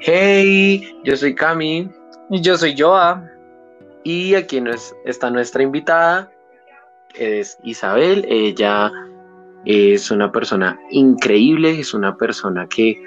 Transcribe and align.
Hey, 0.00 1.00
yo 1.04 1.16
soy 1.16 1.34
Cami. 1.34 1.90
Y 2.30 2.40
yo 2.40 2.56
soy 2.56 2.74
Joa. 2.78 3.24
Y 4.04 4.34
aquí 4.34 4.60
nos, 4.60 4.94
está 5.04 5.30
nuestra 5.30 5.62
invitada, 5.62 6.30
es 7.14 7.58
Isabel. 7.62 8.24
Ella 8.28 8.90
es 9.64 10.10
una 10.10 10.30
persona 10.32 10.78
increíble, 10.90 11.78
es 11.80 11.92
una 11.92 12.16
persona 12.16 12.66
que 12.68 12.98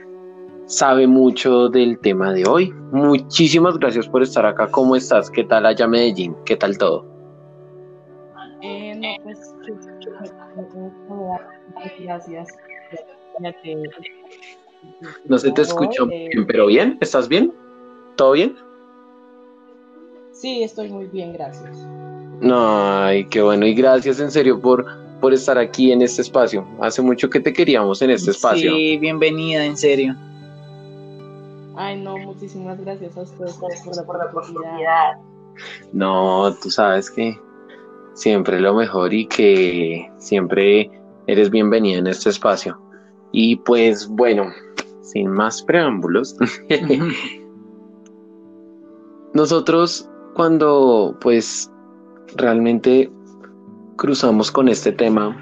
sabe 0.65 1.07
mucho 1.07 1.69
del 1.69 1.97
tema 1.99 2.33
de 2.33 2.45
hoy. 2.47 2.71
Muchísimas 2.91 3.77
gracias 3.77 4.07
por 4.07 4.21
estar 4.21 4.45
acá. 4.45 4.69
¿Cómo 4.69 4.95
estás? 4.95 5.29
¿Qué 5.29 5.43
tal 5.43 5.65
allá 5.65 5.87
Medellín? 5.87 6.35
¿Qué 6.45 6.55
tal 6.55 6.77
todo? 6.77 7.05
Eh, 8.61 8.93
no, 8.95 9.23
pues, 9.23 9.55
gracias. 11.99 12.47
No 15.25 15.37
se 15.37 15.51
te 15.51 15.61
escuchó 15.61 16.07
bien, 16.07 16.45
pero 16.47 16.67
bien, 16.67 16.97
¿estás 17.01 17.27
bien? 17.27 17.53
¿Todo 18.15 18.33
bien? 18.33 18.55
Sí, 20.31 20.63
estoy 20.63 20.89
muy 20.89 21.05
bien, 21.05 21.33
gracias. 21.33 21.87
Ay, 22.43 23.25
qué 23.25 23.41
bueno, 23.41 23.65
y 23.65 23.73
gracias 23.73 24.19
en 24.19 24.31
serio 24.31 24.59
por, 24.59 24.85
por 25.19 25.33
estar 25.33 25.57
aquí 25.57 25.91
en 25.91 26.01
este 26.01 26.23
espacio. 26.23 26.67
Hace 26.81 27.01
mucho 27.01 27.29
que 27.29 27.39
te 27.39 27.53
queríamos 27.53 28.01
en 28.01 28.09
este 28.09 28.31
espacio. 28.31 28.73
Sí, 28.73 28.97
bienvenida, 28.97 29.63
en 29.63 29.77
serio. 29.77 30.15
Ay, 31.75 32.01
no, 32.01 32.17
muchísimas 32.17 32.79
gracias 32.81 33.15
a 33.17 33.21
ustedes 33.21 33.53
por, 33.55 34.17
la 34.17 34.25
oportunidad. 34.25 35.17
No, 35.93 36.53
tú 36.61 36.69
sabes 36.69 37.09
que 37.09 37.39
siempre 38.13 38.59
lo 38.59 38.73
mejor 38.73 39.13
y 39.13 39.27
que 39.27 40.11
siempre 40.17 40.91
eres 41.27 41.49
bienvenida 41.49 41.99
en 41.99 42.07
este 42.07 42.29
espacio. 42.29 42.79
Y 43.31 43.57
pues 43.57 44.07
bueno, 44.07 44.51
sin 45.11 45.29
más 45.29 45.61
preámbulos, 45.63 46.35
nosotros 49.33 50.09
cuando 50.35 51.17
pues 51.21 51.71
realmente 52.35 53.11
cruzamos 53.97 54.51
con 54.51 54.69
este 54.69 54.91
tema, 54.91 55.35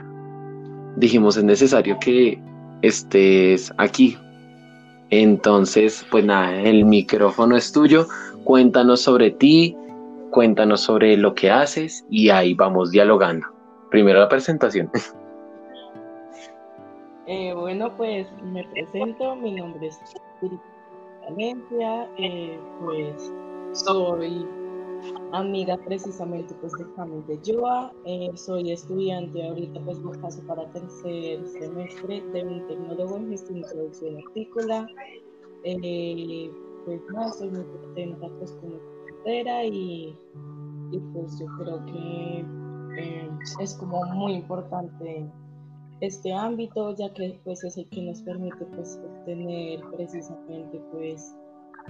dijimos 0.98 1.38
es 1.38 1.44
necesario 1.44 1.98
que 2.00 2.42
estés 2.82 3.72
aquí 3.78 4.18
entonces, 5.10 6.06
pues 6.12 6.24
nada, 6.24 6.62
el 6.62 6.86
micrófono 6.86 7.58
es 7.58 7.72
tuyo. 7.72 8.08
Cuéntanos 8.44 9.02
sobre 9.02 9.32
ti, 9.32 9.76
cuéntanos 10.30 10.82
sobre 10.82 11.18
lo 11.18 11.34
que 11.34 11.50
haces 11.50 12.06
y 12.10 12.30
ahí 12.30 12.54
vamos 12.54 12.92
dialogando. 12.92 13.48
Primero 13.90 14.20
la 14.20 14.30
presentación. 14.30 14.90
Eh, 17.32 17.54
bueno, 17.54 17.96
pues 17.96 18.28
me 18.42 18.64
presento, 18.70 19.36
mi 19.36 19.52
nombre 19.52 19.86
es 19.86 20.00
Valencia, 21.22 22.10
eh, 22.18 22.60
pues 22.84 23.32
soy 23.74 24.48
amiga 25.34 25.78
precisamente 25.86 26.56
pues 26.56 26.74
de 26.74 26.92
Camille 26.96 27.24
de 27.28 27.40
Joa. 27.46 27.94
Eh, 28.06 28.32
soy 28.34 28.72
estudiante 28.72 29.48
ahorita 29.48 29.80
pues 29.82 30.00
me 30.00 30.18
paso 30.18 30.42
para 30.48 30.68
tercer 30.72 31.46
semestre 31.46 32.24
de 32.34 32.44
un 32.44 32.66
tecnólogo 32.68 33.18
en 33.18 33.30
gestión 33.30 33.60
y 33.60 33.62
producción. 33.62 34.18
Eh, 35.66 36.52
pues 36.84 37.00
nada, 37.14 37.28
estoy 37.28 37.52
muy 37.52 37.64
contenta 37.64 38.28
pues 38.40 38.54
con 38.54 38.72
mi 38.72 38.80
carrera 39.24 39.66
y, 39.66 40.18
pues 41.14 41.40
yo 41.40 41.46
creo 41.60 41.86
que 41.86 42.44
es 43.62 43.76
como 43.76 44.04
muy 44.16 44.34
importante 44.34 45.32
este 46.02 46.34
ámbito 46.34 46.96
ya 46.96 47.14
que 47.14 47.40
pues 47.44 47.64
es 47.64 47.78
el 47.78 47.88
que 47.90 48.02
nos 48.02 48.22
permite 48.22 48.66
pues 48.76 49.00
obtener 49.04 49.82
precisamente 49.96 50.82
pues 50.92 51.36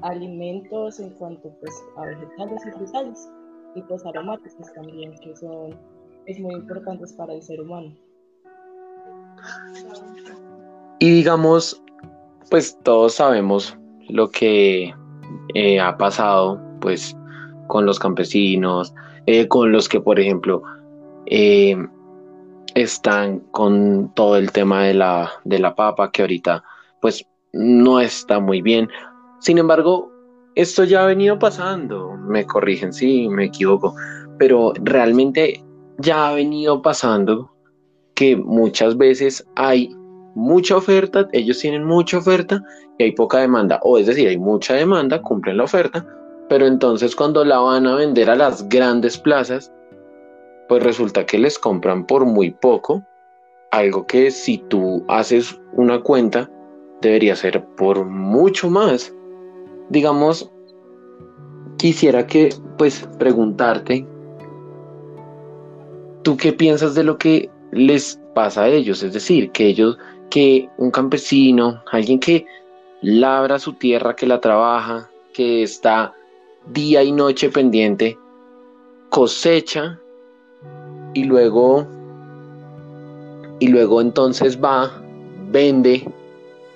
alimentos 0.02 1.00
en 1.00 1.10
cuanto 1.12 1.50
pues, 1.60 1.74
a 1.98 2.06
vegetales 2.06 2.62
y 2.68 2.72
frutales 2.72 3.32
y 3.76 3.82
pues 3.84 4.06
aromáticos 4.06 4.74
también 4.74 5.14
que 5.20 5.36
son 5.36 5.78
es 6.26 6.40
muy 6.40 6.56
importantes 6.56 7.14
para 7.14 7.34
el 7.34 7.42
ser 7.42 7.62
humano. 7.62 7.96
Y 11.00 11.10
digamos, 11.10 11.82
pues 12.50 12.78
todos 12.84 13.16
sabemos 13.16 13.76
lo 14.10 14.30
que 14.30 14.94
eh, 15.56 15.80
ha 15.80 15.98
pasado 15.98 16.60
pues 16.82 17.16
con 17.68 17.86
los 17.86 18.00
campesinos, 18.00 18.94
eh, 19.26 19.48
con 19.48 19.72
los 19.72 19.88
que 19.88 20.02
por 20.02 20.20
ejemplo 20.20 20.62
eh, 21.28 21.76
están 22.76 23.40
con 23.52 24.14
todo 24.14 24.38
el 24.38 24.52
tema 24.52 24.84
de 24.84 24.94
la, 24.94 25.32
de 25.44 25.60
la 25.60 25.76
papa 25.76 26.12
que 26.12 26.22
ahorita 26.22 26.64
pues 27.02 27.26
no 27.54 28.00
está 28.00 28.40
muy 28.40 28.62
bien. 28.62 28.90
Sin 29.40 29.58
embargo, 29.58 30.12
esto 30.56 30.84
ya 30.84 31.04
ha 31.04 31.08
venido 31.08 31.40
pasando, 31.40 32.18
me 32.18 32.46
corrigen 32.46 32.92
si 32.92 33.28
me 33.30 33.46
equivoco, 33.46 33.96
pero 34.38 34.74
realmente 34.82 35.64
ya 36.00 36.30
ha 36.30 36.34
venido 36.34 36.82
pasando 36.82 37.52
que 38.16 38.36
muchas 38.36 38.98
veces 38.98 39.48
hay 39.56 39.96
mucha 40.36 40.78
oferta, 40.78 41.28
ellos 41.32 41.60
tienen 41.60 41.86
mucha 41.86 42.18
oferta 42.18 42.62
y 42.98 43.04
hay 43.04 43.12
poca 43.14 43.40
demanda, 43.40 43.80
o 43.84 43.98
es 43.98 44.08
decir, 44.08 44.28
hay 44.28 44.38
mucha 44.38 44.74
demanda, 44.74 45.22
cumplen 45.22 45.58
la 45.58 45.64
oferta, 45.64 46.06
pero 46.50 46.66
entonces 46.66 47.16
cuando 47.16 47.46
la 47.46 47.60
van 47.60 47.88
a 47.88 47.96
vender 47.96 48.30
a 48.30 48.36
las 48.36 48.68
grandes 48.68 49.18
plazas, 49.18 49.72
pues 50.70 50.82
resulta 50.82 51.26
que 51.26 51.38
les 51.38 51.60
compran 51.60 52.06
por 52.06 52.26
muy 52.26 52.52
poco, 52.52 53.04
algo 53.72 54.08
que 54.08 54.32
si 54.32 54.60
tú 54.70 55.04
haces 55.10 55.60
una 55.74 56.00
cuenta, 56.00 56.50
debería 57.02 57.36
ser 57.36 57.66
por 57.76 58.06
mucho 58.06 58.70
más 58.70 59.14
digamos, 59.90 60.50
quisiera 61.78 62.26
que, 62.26 62.50
pues, 62.78 63.08
preguntarte, 63.18 64.06
¿tú 66.24 66.38
qué 66.38 66.54
piensas 66.54 66.96
de 66.96 67.04
lo 67.04 67.18
que 67.18 67.50
les 67.72 68.20
pasa 68.34 68.64
a 68.64 68.70
ellos? 68.70 69.04
Es 69.04 69.14
decir, 69.14 69.52
que 69.52 69.68
ellos, 69.68 69.98
que 70.30 70.70
un 70.78 70.92
campesino, 70.92 71.84
alguien 71.92 72.20
que 72.20 72.46
labra 73.02 73.60
su 73.60 73.74
tierra, 73.74 74.16
que 74.16 74.28
la 74.28 74.40
trabaja, 74.40 75.10
que 75.34 75.64
está 75.64 76.14
día 76.68 77.04
y 77.04 77.12
noche 77.12 77.50
pendiente, 77.50 78.18
cosecha 79.10 80.00
y 81.14 81.24
luego 81.24 81.88
y 83.60 83.68
luego 83.68 84.02
entonces 84.02 84.62
va, 84.62 84.90
vende, 85.52 86.10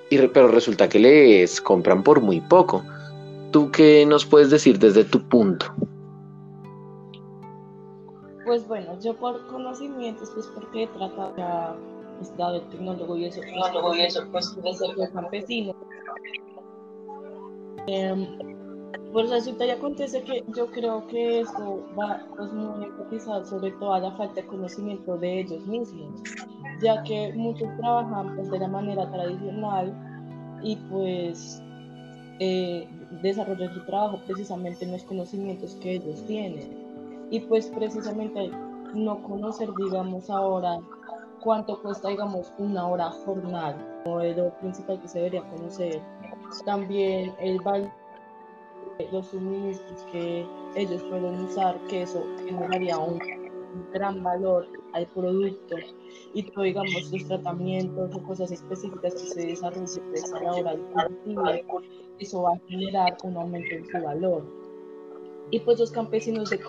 y, 0.09 0.17
pero 0.27 0.49
resulta 0.49 0.89
que 0.89 0.99
les 0.99 1.61
compran 1.61 2.03
por 2.03 2.21
muy 2.21 2.41
poco. 2.41 2.83
¿Tú 3.51 3.71
qué 3.71 4.05
nos 4.05 4.25
puedes 4.25 4.49
decir 4.49 4.79
desde 4.79 5.05
tu 5.05 5.21
punto? 5.29 5.65
Pues 8.45 8.67
bueno, 8.67 8.99
yo 8.99 9.15
por 9.15 9.47
conocimientos, 9.47 10.29
pues 10.33 10.47
porque 10.53 10.83
he 10.83 10.87
tratado 10.87 11.33
ya, 11.37 11.75
pues, 12.17 12.31
el 12.37 12.61
tecnólogo 12.69 13.15
y 13.17 13.25
eso, 13.25 13.39
tecnólogo 13.39 13.95
y 13.95 14.01
eso, 14.01 14.23
pues 14.31 14.53
de 14.55 15.11
campesino. 15.13 15.73
Eh, 17.87 18.55
pues 19.11 19.29
resulta 19.29 19.65
y 19.65 19.71
acontece 19.71 20.23
que 20.23 20.43
yo 20.55 20.67
creo 20.67 21.07
que 21.07 21.41
esto 21.41 21.85
va 21.97 22.25
pues, 22.35 22.51
muy 22.51 22.85
enfatizado 22.85 23.45
sobre 23.45 23.71
todo 23.71 23.93
a 23.93 23.99
la 23.99 24.11
falta 24.11 24.41
de 24.41 24.47
conocimiento 24.47 25.17
de 25.17 25.41
ellos 25.41 25.65
mismos, 25.65 26.21
ya 26.81 27.01
que 27.03 27.33
muchos 27.33 27.69
trabajan 27.77 28.35
pues, 28.35 28.49
de 28.51 28.59
la 28.59 28.67
manera 28.67 29.09
tradicional 29.09 29.93
y 30.63 30.75
pues 30.75 31.61
eh, 32.39 32.87
desarrollar 33.21 33.73
su 33.73 33.85
trabajo 33.85 34.19
precisamente 34.25 34.85
en 34.85 34.91
los 34.93 35.03
conocimientos 35.03 35.75
que 35.75 35.95
ellos 35.95 36.23
tienen. 36.25 36.83
Y 37.29 37.39
pues 37.41 37.67
precisamente 37.67 38.51
no 38.93 39.21
conocer, 39.23 39.69
digamos, 39.75 40.29
ahora 40.29 40.79
cuánto 41.41 41.81
cuesta, 41.81 42.09
digamos, 42.09 42.53
una 42.57 42.87
hora 42.87 43.09
jornal, 43.25 43.75
como 44.03 44.21
es 44.21 44.37
lo 44.37 44.51
principal 44.59 45.01
que 45.01 45.07
se 45.07 45.19
debería 45.19 45.43
conocer. 45.49 46.01
También 46.65 47.33
el 47.39 47.59
valor 47.61 47.91
los 49.11 49.27
suministros 49.27 50.03
que 50.11 50.45
ellos 50.75 51.03
pueden 51.03 51.45
usar, 51.45 51.79
que 51.87 52.03
eso 52.03 52.23
generaría 52.45 52.97
un 52.97 53.19
gran 53.91 54.23
valor 54.23 54.67
al 54.93 55.07
producto 55.07 55.75
y 56.33 56.43
todo, 56.43 56.63
digamos, 56.63 57.11
los 57.11 57.25
tratamientos 57.25 58.15
o 58.15 58.23
cosas 58.23 58.51
específicas 58.51 59.13
que 59.13 59.27
se 59.27 59.47
desarrollen 59.47 60.35
a 60.35 60.41
la 60.41 60.53
hora 60.53 60.73
del 60.73 61.65
eso 62.19 62.43
va 62.43 62.53
a 62.53 62.59
generar 62.67 63.17
un 63.23 63.37
aumento 63.37 63.75
en 63.75 63.85
su 63.85 64.01
valor. 64.01 64.43
Y 65.51 65.59
pues 65.59 65.79
los 65.79 65.91
campesinos 65.91 66.49
de 66.49 66.59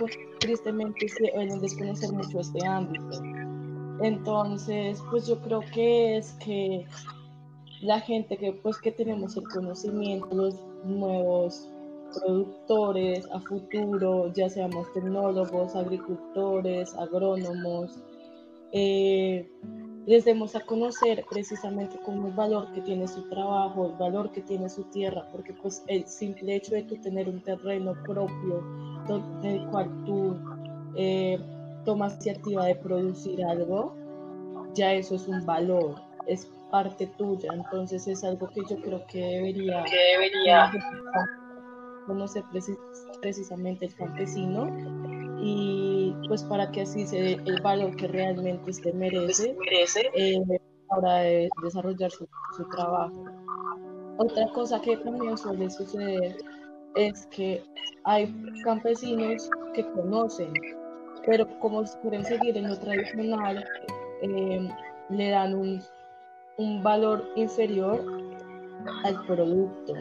tristemente 0.40 1.08
se 1.08 1.24
deben 1.24 1.60
desconocer 1.60 2.12
mucho 2.12 2.40
este 2.40 2.66
ámbito. 2.66 3.22
Entonces, 4.02 5.02
pues 5.10 5.26
yo 5.26 5.38
creo 5.40 5.60
que 5.72 6.16
es 6.16 6.32
que 6.44 6.84
la 7.80 8.00
gente 8.00 8.36
que 8.36 8.52
pues 8.52 8.78
que 8.78 8.90
tenemos 8.90 9.36
el 9.36 9.44
conocimiento, 9.44 10.34
los 10.34 10.56
nuevos 10.84 11.70
productores 12.20 13.26
a 13.32 13.40
futuro, 13.40 14.32
ya 14.32 14.48
seamos 14.48 14.92
tecnólogos, 14.92 15.74
agricultores, 15.74 16.94
agrónomos, 16.94 17.98
eh, 18.72 19.48
les 20.06 20.24
demos 20.24 20.54
a 20.54 20.60
conocer 20.60 21.24
precisamente 21.30 21.96
como 22.04 22.28
el 22.28 22.34
valor 22.34 22.70
que 22.72 22.82
tiene 22.82 23.08
su 23.08 23.22
trabajo, 23.28 23.86
el 23.86 23.96
valor 23.96 24.30
que 24.32 24.42
tiene 24.42 24.68
su 24.68 24.84
tierra, 24.84 25.26
porque 25.32 25.54
pues 25.54 25.82
el 25.86 26.06
simple 26.06 26.56
hecho 26.56 26.74
de 26.74 26.82
tu 26.82 26.96
tener 26.96 27.28
un 27.28 27.40
terreno 27.40 27.94
propio 28.04 28.62
del 29.40 29.66
cual 29.68 29.90
tú 30.04 30.36
eh, 30.96 31.38
tomas 31.84 32.14
iniciativa 32.14 32.66
de 32.66 32.74
producir 32.76 33.44
algo, 33.44 33.94
ya 34.74 34.92
eso 34.92 35.14
es 35.14 35.26
un 35.26 35.44
valor, 35.46 35.94
es 36.26 36.50
parte 36.70 37.06
tuya, 37.16 37.50
entonces 37.54 38.06
es 38.08 38.24
algo 38.24 38.48
que 38.48 38.60
yo 38.68 38.76
creo 38.82 39.06
que 39.06 39.20
debería, 39.20 39.84
que 39.84 39.96
debería 40.12 40.72
conocer 42.06 42.44
precisamente 43.20 43.86
el 43.86 43.94
campesino 43.94 44.68
y 45.40 46.14
pues 46.28 46.42
para 46.44 46.70
que 46.70 46.82
así 46.82 47.06
se 47.06 47.20
dé 47.20 47.32
el 47.44 47.60
valor 47.62 47.94
que 47.96 48.08
realmente 48.08 48.72
se 48.72 48.92
merece, 48.92 49.54
merece. 49.58 50.10
Eh, 50.14 50.40
para 50.88 51.20
de 51.20 51.48
desarrollar 51.62 52.10
su, 52.10 52.26
su 52.56 52.64
trabajo. 52.68 53.24
Otra 54.18 54.48
cosa 54.52 54.80
que 54.80 54.96
también 54.98 55.36
suele 55.36 55.68
suceder 55.70 56.36
es 56.94 57.26
que 57.26 57.62
hay 58.04 58.32
campesinos 58.62 59.50
que 59.74 59.84
conocen, 59.90 60.52
pero 61.26 61.46
como 61.58 61.82
quieren 62.02 62.24
seguir 62.24 62.56
en 62.56 62.68
lo 62.68 62.78
tradicional, 62.78 63.64
eh, 64.22 64.68
le 65.10 65.30
dan 65.30 65.54
un, 65.54 65.82
un 66.58 66.82
valor 66.82 67.24
inferior 67.34 68.04
al 69.04 69.26
producto 69.26 69.94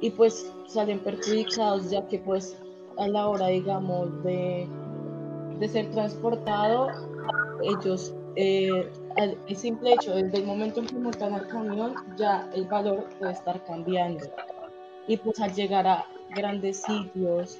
y 0.00 0.10
pues 0.10 0.52
salen 0.66 1.00
perjudicados 1.00 1.90
ya 1.90 2.06
que 2.06 2.18
pues 2.18 2.56
a 2.98 3.08
la 3.08 3.28
hora 3.28 3.48
digamos 3.48 4.22
de, 4.22 4.68
de 5.58 5.68
ser 5.68 5.90
transportado 5.90 6.88
ellos 7.62 8.14
eh, 8.36 8.90
el 9.16 9.56
simple 9.56 9.94
hecho 9.94 10.14
desde 10.14 10.38
el 10.38 10.44
momento 10.44 10.80
en 10.80 10.86
que 10.86 10.94
montan 10.96 11.32
al 11.32 11.48
camión 11.48 11.94
ya 12.18 12.50
el 12.54 12.66
valor 12.66 13.08
puede 13.18 13.32
estar 13.32 13.64
cambiando. 13.64 14.26
Y 15.08 15.16
pues 15.16 15.40
al 15.40 15.54
llegar 15.54 15.86
a 15.86 16.06
grandes 16.34 16.82
sitios 16.82 17.58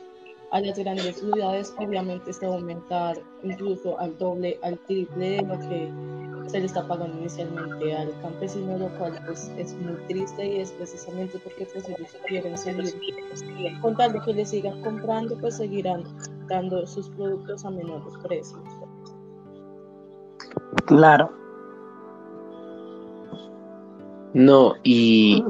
a 0.51 0.61
las 0.61 0.79
grandes 0.79 1.17
ciudades 1.17 1.75
obviamente 1.79 2.33
se 2.33 2.47
va 2.47 2.55
aumentar 2.55 3.17
incluso 3.43 3.99
al 3.99 4.17
doble 4.19 4.59
al 4.63 4.79
triple 4.81 5.31
de 5.31 5.43
lo 5.43 5.59
que 5.59 5.91
se 6.47 6.61
le 6.61 6.67
está 6.67 6.87
pagando 6.87 7.17
inicialmente 7.19 7.97
al 7.97 8.13
campesino, 8.23 8.79
lo 8.79 8.89
cual 8.99 9.19
pues 9.27 9.51
es 9.57 9.75
muy 9.75 9.97
triste 10.09 10.47
y 10.47 10.61
es 10.61 10.71
precisamente 10.73 11.39
porque 11.39 11.67
pues 11.73 11.89
ellos 11.89 12.17
quieren 12.27 12.57
seguir, 12.57 13.15
con 13.81 13.97
tal 13.97 14.13
de 14.13 14.21
que 14.21 14.35
le 14.35 14.45
sigan 14.45 14.81
comprando, 14.83 15.37
pues 15.39 15.57
seguirán 15.57 16.05
dando 16.49 16.87
sus 16.87 17.09
productos 17.11 17.65
a 17.65 17.71
menores 17.71 18.15
precios. 18.23 18.61
Claro. 20.87 21.31
No, 24.35 24.75
y 24.85 25.43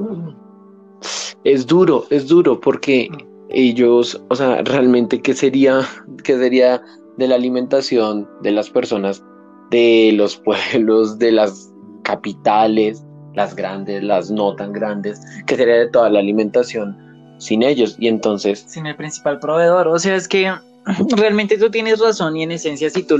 es 1.44 1.66
duro, 1.66 2.04
es 2.10 2.28
duro 2.28 2.60
porque 2.60 3.08
ellos, 3.48 4.20
o 4.28 4.36
sea, 4.36 4.62
realmente 4.62 5.20
qué 5.20 5.34
sería, 5.34 5.80
qué 6.22 6.38
sería 6.38 6.82
de 7.16 7.28
la 7.28 7.34
alimentación 7.34 8.28
de 8.42 8.52
las 8.52 8.70
personas 8.70 9.22
de 9.70 10.12
los 10.14 10.36
pueblos, 10.36 11.18
de 11.18 11.32
las 11.32 11.72
capitales, 12.02 13.04
las 13.34 13.54
grandes, 13.54 14.02
las 14.02 14.30
no 14.30 14.54
tan 14.56 14.72
grandes, 14.72 15.20
que 15.46 15.56
sería 15.56 15.76
de 15.76 15.88
toda 15.88 16.10
la 16.10 16.20
alimentación 16.20 16.96
sin 17.38 17.62
ellos. 17.62 17.96
Y 17.98 18.08
entonces... 18.08 18.64
Sin 18.66 18.86
el 18.86 18.96
principal 18.96 19.38
proveedor. 19.38 19.88
O 19.88 19.98
sea, 19.98 20.16
es 20.16 20.26
que 20.28 20.52
realmente 21.16 21.58
tú 21.58 21.70
tienes 21.70 22.00
razón 22.00 22.36
y 22.36 22.42
en 22.42 22.52
esencia 22.52 22.90
si 22.90 23.02
tú... 23.02 23.18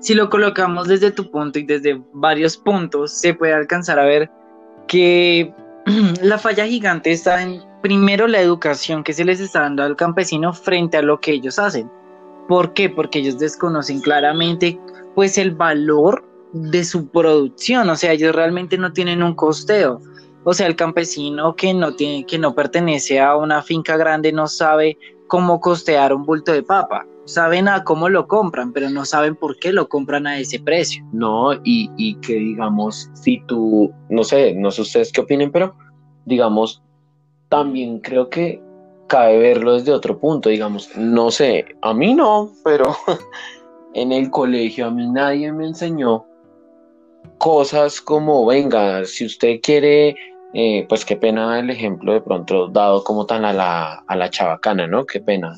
Si 0.00 0.14
lo 0.14 0.30
colocamos 0.30 0.88
desde 0.88 1.12
tu 1.12 1.30
punto 1.30 1.60
y 1.60 1.62
desde 1.62 2.02
varios 2.12 2.56
puntos, 2.56 3.12
se 3.12 3.34
puede 3.34 3.52
alcanzar 3.52 4.00
a 4.00 4.04
ver 4.04 4.28
que 4.88 5.54
la 6.22 6.38
falla 6.38 6.66
gigante 6.66 7.12
está 7.12 7.40
en 7.40 7.62
primero 7.82 8.26
la 8.26 8.40
educación 8.40 9.04
que 9.04 9.12
se 9.12 9.24
les 9.24 9.38
está 9.38 9.60
dando 9.60 9.84
al 9.84 9.94
campesino 9.94 10.52
frente 10.52 10.96
a 10.96 11.02
lo 11.02 11.20
que 11.20 11.32
ellos 11.32 11.58
hacen. 11.58 11.88
¿Por 12.48 12.74
qué? 12.74 12.88
Porque 12.88 13.20
ellos 13.20 13.38
desconocen 13.38 14.00
claramente 14.00 14.78
pues 15.14 15.38
el 15.38 15.52
valor 15.52 16.24
de 16.52 16.84
su 16.84 17.08
producción, 17.08 17.88
o 17.88 17.96
sea, 17.96 18.12
ellos 18.12 18.34
realmente 18.34 18.76
no 18.78 18.92
tienen 18.92 19.22
un 19.22 19.34
costeo. 19.34 20.00
O 20.44 20.54
sea, 20.54 20.66
el 20.66 20.76
campesino 20.76 21.54
que 21.54 21.72
no 21.72 21.94
tiene 21.94 22.26
que 22.26 22.38
no 22.38 22.54
pertenece 22.54 23.20
a 23.20 23.36
una 23.36 23.62
finca 23.62 23.96
grande 23.96 24.32
no 24.32 24.48
sabe 24.48 24.98
cómo 25.28 25.60
costear 25.60 26.12
un 26.12 26.24
bulto 26.24 26.52
de 26.52 26.62
papa. 26.62 27.06
Saben 27.24 27.68
a 27.68 27.84
cómo 27.84 28.08
lo 28.08 28.26
compran, 28.26 28.72
pero 28.72 28.90
no 28.90 29.04
saben 29.04 29.36
por 29.36 29.56
qué 29.58 29.72
lo 29.72 29.88
compran 29.88 30.26
a 30.26 30.38
ese 30.38 30.58
precio. 30.58 31.04
No, 31.12 31.54
y, 31.64 31.88
y 31.96 32.16
que 32.16 32.34
digamos, 32.34 33.08
si 33.14 33.40
tú, 33.46 33.92
no 34.10 34.24
sé, 34.24 34.54
no 34.54 34.72
sé 34.72 34.82
ustedes 34.82 35.12
qué 35.12 35.20
opinen, 35.20 35.52
pero 35.52 35.76
digamos, 36.24 36.82
también 37.48 38.00
creo 38.00 38.28
que 38.28 38.60
cabe 39.06 39.38
verlo 39.38 39.74
desde 39.74 39.92
otro 39.92 40.18
punto, 40.18 40.48
digamos, 40.48 40.90
no 40.96 41.30
sé, 41.30 41.66
a 41.82 41.94
mí 41.94 42.14
no, 42.14 42.50
pero 42.64 42.96
en 43.94 44.12
el 44.12 44.30
colegio 44.30 44.86
a 44.86 44.90
mí 44.90 45.06
nadie 45.08 45.52
me 45.52 45.66
enseñó 45.66 46.24
cosas 47.38 48.00
como, 48.00 48.46
venga, 48.46 49.04
si 49.04 49.26
usted 49.26 49.60
quiere, 49.62 50.14
eh, 50.54 50.86
pues 50.88 51.04
qué 51.04 51.16
pena 51.16 51.58
el 51.58 51.70
ejemplo 51.70 52.12
de 52.12 52.20
pronto 52.20 52.68
dado 52.68 53.02
como 53.04 53.26
tan 53.26 53.44
a 53.44 53.52
la, 53.52 54.04
a 54.06 54.16
la 54.16 54.30
chabacana, 54.30 54.86
¿no? 54.86 55.04
Qué 55.04 55.20
pena. 55.20 55.56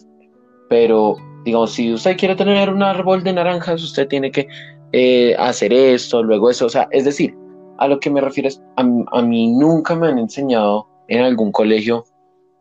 Pero, 0.68 1.16
digamos, 1.44 1.72
si 1.72 1.92
usted 1.92 2.16
quiere 2.16 2.36
tener 2.36 2.70
un 2.70 2.82
árbol 2.82 3.22
de 3.22 3.34
naranjas, 3.34 3.82
usted 3.82 4.08
tiene 4.08 4.30
que 4.30 4.48
eh, 4.92 5.34
hacer 5.38 5.72
esto, 5.72 6.22
luego 6.22 6.50
eso, 6.50 6.66
o 6.66 6.70
sea, 6.70 6.88
es 6.90 7.04
decir, 7.04 7.34
a 7.78 7.88
lo 7.88 8.00
que 8.00 8.10
me 8.10 8.20
refiero 8.20 8.48
es, 8.48 8.62
a, 8.76 8.82
a 9.12 9.22
mí 9.22 9.48
nunca 9.48 9.94
me 9.94 10.08
han 10.08 10.18
enseñado 10.18 10.88
en 11.08 11.22
algún 11.22 11.52
colegio 11.52 12.04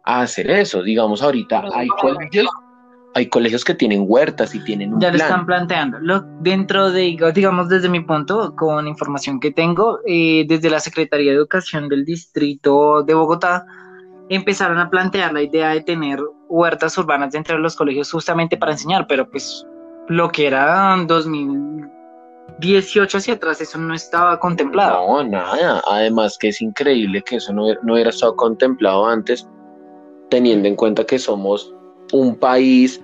a 0.04 0.22
hacer 0.22 0.50
eso. 0.50 0.84
Digamos, 0.84 1.22
ahorita 1.22 1.64
hay 1.74 1.88
colegios 1.88 2.48
hay 3.15 3.27
colegios 3.27 3.63
que 3.63 3.75
tienen 3.75 4.06
huertas 4.07 4.56
y 4.56 4.63
tienen 4.63 4.94
un 4.94 5.00
ya 5.00 5.12
lo 5.12 5.18
están 5.18 5.45
planteando. 5.45 6.00
Lo, 6.00 6.21
dentro 6.42 6.92
de 6.92 7.15
digamos 7.33 7.69
desde 7.69 7.89
mi 7.89 8.00
punto 8.00 8.56
con 8.56 8.88
información 8.88 9.39
que 9.39 9.51
tengo 9.51 10.00
eh, 10.06 10.45
desde 10.48 10.69
la 10.69 10.80
Secretaría 10.80 11.31
de 11.31 11.38
Educación 11.38 11.89
del 11.89 12.06
distrito 12.06 13.04
de 13.04 13.13
Bogotá 13.13 13.65
empezaron 14.30 14.80
a 14.80 14.89
plantear 14.89 15.33
la 15.33 15.44
idea 15.44 15.69
de 15.69 15.81
tener 15.81 16.19
huertas 16.48 16.98
urbanas 16.98 17.33
dentro 17.33 17.56
de 17.56 17.62
los 17.62 17.75
colegios 17.75 18.12
justamente 18.12 18.57
para 18.57 18.71
enseñar 18.71 19.06
pero 19.07 19.30
pues 19.30 19.66
lo 20.07 20.30
que 20.30 20.48
era 20.48 20.95
2018 21.06 23.18
hacia 23.18 23.33
atrás 23.36 23.62
eso 23.62 23.77
no 23.77 23.94
estaba 23.94 24.39
contemplado. 24.39 25.07
No 25.07 25.23
nada. 25.23 25.81
Además 25.88 26.38
que 26.38 26.49
es 26.49 26.61
increíble 26.61 27.21
que 27.21 27.38
eso 27.38 27.54
no, 27.54 27.68
no 27.83 27.94
hubiera 27.94 28.09
estado 28.09 28.35
contemplado 28.35 29.06
antes 29.06 29.47
teniendo 30.30 30.68
en 30.68 30.76
cuenta 30.76 31.06
que 31.06 31.19
somos 31.19 31.72
un 32.14 32.36
país 32.36 33.02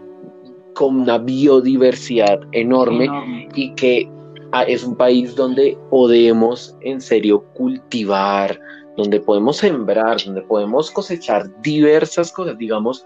con 0.76 1.02
una 1.02 1.18
biodiversidad 1.18 2.40
enorme, 2.52 3.10
y 3.56 3.74
que 3.74 4.10
ah, 4.52 4.64
es 4.64 4.84
un 4.84 4.96
país 4.96 5.36
donde 5.36 5.78
podemos 5.90 6.76
en 6.82 7.02
serio 7.02 7.44
cultivar, 7.56 8.58
donde 8.96 9.20
podemos 9.20 9.58
sembrar, 9.58 10.24
donde 10.24 10.42
podemos 10.44 10.92
cosechar 10.92 11.50
diversas 11.62 12.32
cosas, 12.32 12.58
digamos, 12.58 13.06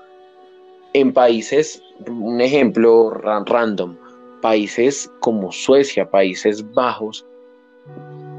en 0.91 1.13
países, 1.13 1.81
un 2.05 2.41
ejemplo 2.41 3.09
random, 3.09 3.95
países 4.41 5.09
como 5.21 5.51
Suecia, 5.51 6.09
Países 6.09 6.63
Bajos, 6.73 7.25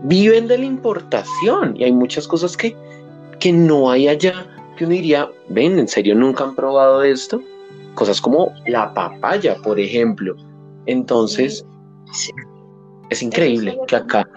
viven 0.05 0.47
de 0.47 0.59
la 0.59 0.67
importación 0.67 1.75
y 1.77 1.85
hay 1.85 1.93
muchas 1.93 2.29
cosas 2.29 2.57
que, 2.57 2.77
que 3.41 3.53
no 3.53 3.91
hay 3.91 4.07
allá, 4.07 4.47
que 4.77 4.85
uno 4.85 4.95
diría, 4.95 5.31
ven, 5.49 5.79
¿en 5.79 5.89
serio 5.89 6.15
nunca 6.15 6.45
han 6.45 6.55
probado 6.55 7.03
esto? 7.03 7.41
Cosas 7.95 8.21
como 8.21 8.53
la 8.67 8.93
papaya, 8.93 9.57
por 9.63 9.79
ejemplo. 9.79 10.35
Entonces, 10.87 11.65
es 13.11 13.23
increíble 13.23 13.79
que 13.87 13.97
acá... 13.97 14.29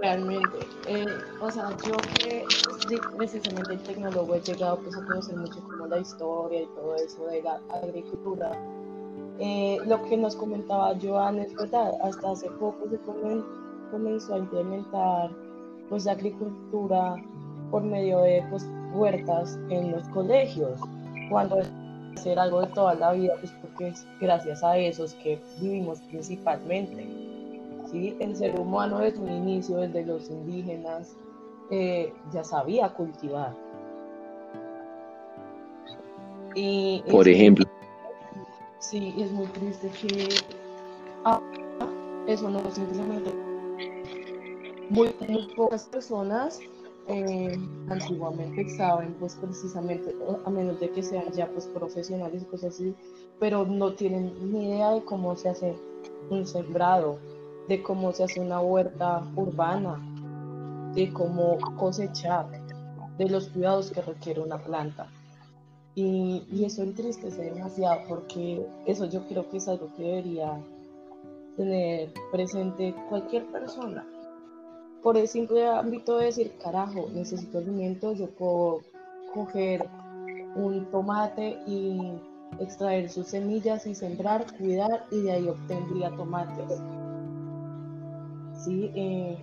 realmente. 0.00 0.58
Eh, 0.86 1.06
o 1.40 1.50
sea, 1.50 1.70
yo 1.86 1.94
que 2.14 2.44
precisamente 3.16 3.74
el 3.74 3.80
tecnólogo 3.80 4.34
he 4.34 4.40
llegado 4.40 4.78
pues, 4.78 4.96
a 4.96 5.04
conocer 5.04 5.36
mucho 5.36 5.60
como 5.60 5.86
la 5.86 5.98
historia 5.98 6.62
y 6.62 6.66
todo 6.66 6.94
eso 6.96 7.26
de 7.26 7.42
la 7.42 7.60
agricultura. 7.82 8.50
Eh, 9.38 9.78
lo 9.86 10.02
que 10.04 10.16
nos 10.16 10.34
comentaba 10.34 10.94
Joan 11.00 11.38
es 11.38 11.54
verdad, 11.54 11.92
hasta 12.02 12.32
hace 12.32 12.50
poco 12.52 12.88
se 12.90 12.98
comenzó 13.90 14.34
a 14.34 14.38
implementar 14.38 15.30
pues 15.88 16.04
la 16.04 16.12
agricultura 16.12 17.14
por 17.70 17.82
medio 17.82 18.20
de 18.20 18.44
pues, 18.50 18.66
huertas 18.92 19.58
en 19.70 19.92
los 19.92 20.08
colegios, 20.08 20.80
cuando 21.30 21.60
hacer 22.18 22.38
algo 22.38 22.60
de 22.60 22.66
toda 22.68 22.94
la 22.94 23.12
vida, 23.12 23.34
pues 23.40 23.52
porque 23.62 23.88
es 23.88 24.06
gracias 24.20 24.62
a 24.62 24.76
esos 24.76 25.14
que 25.14 25.40
vivimos 25.60 26.00
principalmente. 26.00 27.06
¿sí? 27.90 28.16
El 28.18 28.36
ser 28.36 28.58
humano 28.58 28.98
desde 28.98 29.20
un 29.20 29.30
inicio, 29.30 29.76
desde 29.78 30.04
los 30.04 30.28
indígenas, 30.28 31.16
eh, 31.70 32.12
ya 32.32 32.44
sabía 32.44 32.88
cultivar. 32.90 33.54
Y 36.54 37.02
Por 37.10 37.28
ejemplo. 37.28 37.64
sí, 38.80 39.14
es 39.18 39.30
muy 39.30 39.46
triste 39.46 39.90
que 40.00 40.28
eso 42.26 42.50
no 42.50 42.60
simplemente 42.70 43.32
muy, 44.90 45.08
pocas 45.54 45.84
personas 45.84 46.60
eh, 47.08 47.58
antiguamente 47.88 48.68
saben 48.76 49.14
pues 49.14 49.34
precisamente, 49.36 50.14
a 50.44 50.50
menos 50.50 50.78
de 50.78 50.90
que 50.90 51.02
sean 51.02 51.32
ya 51.32 51.48
pues 51.48 51.66
profesionales 51.66 52.42
y 52.42 52.44
cosas 52.44 52.74
así, 52.74 52.94
pero 53.40 53.64
no 53.64 53.94
tienen 53.94 54.52
ni 54.52 54.68
idea 54.68 54.90
de 54.90 55.02
cómo 55.02 55.34
se 55.34 55.48
hace 55.48 55.74
un 56.28 56.46
sembrado, 56.46 57.18
de 57.66 57.82
cómo 57.82 58.12
se 58.12 58.24
hace 58.24 58.40
una 58.40 58.60
huerta 58.60 59.26
urbana, 59.36 59.98
de 60.94 61.10
cómo 61.12 61.56
cosechar, 61.78 62.46
de 63.16 63.28
los 63.28 63.48
cuidados 63.48 63.90
que 63.90 64.02
requiere 64.02 64.40
una 64.40 64.58
planta. 64.58 65.08
Y, 65.94 66.44
y, 66.52 66.64
eso 66.64 66.82
entristece 66.82 67.42
demasiado 67.42 68.02
porque 68.08 68.64
eso 68.86 69.06
yo 69.06 69.26
creo 69.26 69.48
que 69.48 69.56
es 69.56 69.66
algo 69.66 69.88
que 69.96 70.02
debería 70.04 70.60
tener 71.56 72.12
presente 72.30 72.94
cualquier 73.08 73.46
persona. 73.46 74.06
Por 75.02 75.16
el 75.16 75.28
simple 75.28 75.66
ámbito 75.66 76.18
de 76.18 76.26
decir, 76.26 76.52
carajo, 76.62 77.08
necesito 77.14 77.58
alimento, 77.58 78.12
yo 78.12 78.28
puedo 78.30 78.80
coger 79.32 79.88
un 80.56 80.86
tomate 80.90 81.58
y 81.66 82.12
extraer 82.58 83.08
sus 83.08 83.28
semillas 83.28 83.86
y 83.86 83.94
sembrar, 83.94 84.46
cuidar 84.56 85.06
y 85.10 85.22
de 85.22 85.32
ahí 85.32 85.48
obtendría 85.48 86.10
tomates. 86.16 86.80
Sí, 88.54 88.90
eh, 88.94 89.38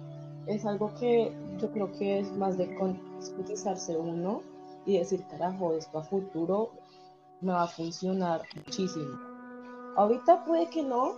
es 0.47 0.65
algo 0.65 0.93
que 0.99 1.31
yo 1.59 1.71
creo 1.71 1.91
que 1.93 2.19
es 2.19 2.31
más 2.33 2.57
de 2.57 2.75
concientizarse 2.75 3.95
uno 3.95 4.41
y 4.85 4.97
decir, 4.97 5.23
carajo, 5.29 5.73
esto 5.73 5.99
a 5.99 6.03
futuro 6.03 6.71
me 7.41 7.53
va 7.53 7.63
a 7.63 7.67
funcionar 7.67 8.41
muchísimo. 8.55 9.34
Ahorita 9.95 10.43
puede 10.43 10.69
que 10.69 10.83
no, 10.83 11.15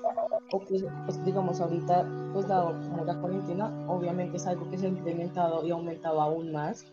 o 0.52 0.60
que, 0.60 0.86
pues, 1.06 1.26
digamos, 1.26 1.60
ahorita, 1.60 2.06
pues 2.34 2.48
dado 2.48 2.74
la 3.06 3.20
cuarentena, 3.20 3.74
obviamente 3.88 4.38
es 4.38 4.46
algo 4.46 4.70
que 4.70 4.78
se 4.78 4.86
ha 4.86 4.90
implementado 4.90 5.66
y 5.66 5.72
aumentado 5.72 6.22
aún 6.22 6.52
más, 6.52 6.86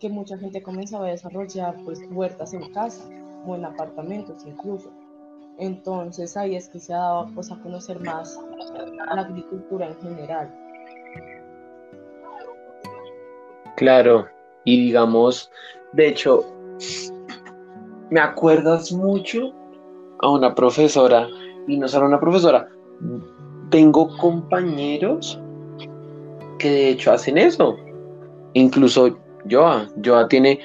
que 0.00 0.08
mucha 0.08 0.36
gente 0.38 0.62
comenzaba 0.62 1.06
a 1.06 1.10
desarrollar 1.10 1.76
pues 1.84 2.00
huertas 2.10 2.54
en 2.54 2.72
casa 2.72 3.04
o 3.46 3.54
en 3.54 3.64
apartamentos 3.64 4.44
incluso. 4.44 4.90
Entonces 5.58 6.36
ahí 6.36 6.56
es 6.56 6.68
que 6.68 6.80
se 6.80 6.92
ha 6.92 6.98
dado 6.98 7.28
pues, 7.34 7.52
a 7.52 7.60
conocer 7.60 8.00
más 8.00 8.40
la 9.14 9.20
agricultura 9.20 9.86
en 9.86 9.96
general. 10.00 10.52
Claro, 13.76 14.26
y 14.64 14.86
digamos, 14.86 15.50
de 15.92 16.08
hecho, 16.08 16.44
me 18.10 18.20
acuerdas 18.20 18.90
mucho 18.90 19.54
a 20.22 20.28
una 20.28 20.54
profesora, 20.54 21.28
y 21.66 21.76
no 21.76 21.88
solo 21.88 22.06
una 22.06 22.20
profesora, 22.20 22.68
tengo 23.70 24.16
compañeros 24.18 25.38
que 26.58 26.70
de 26.70 26.88
hecho 26.90 27.12
hacen 27.12 27.38
eso. 27.38 27.76
Incluso 28.54 29.16
Joa, 29.50 29.88
Joa 30.04 30.28
tiene, 30.28 30.58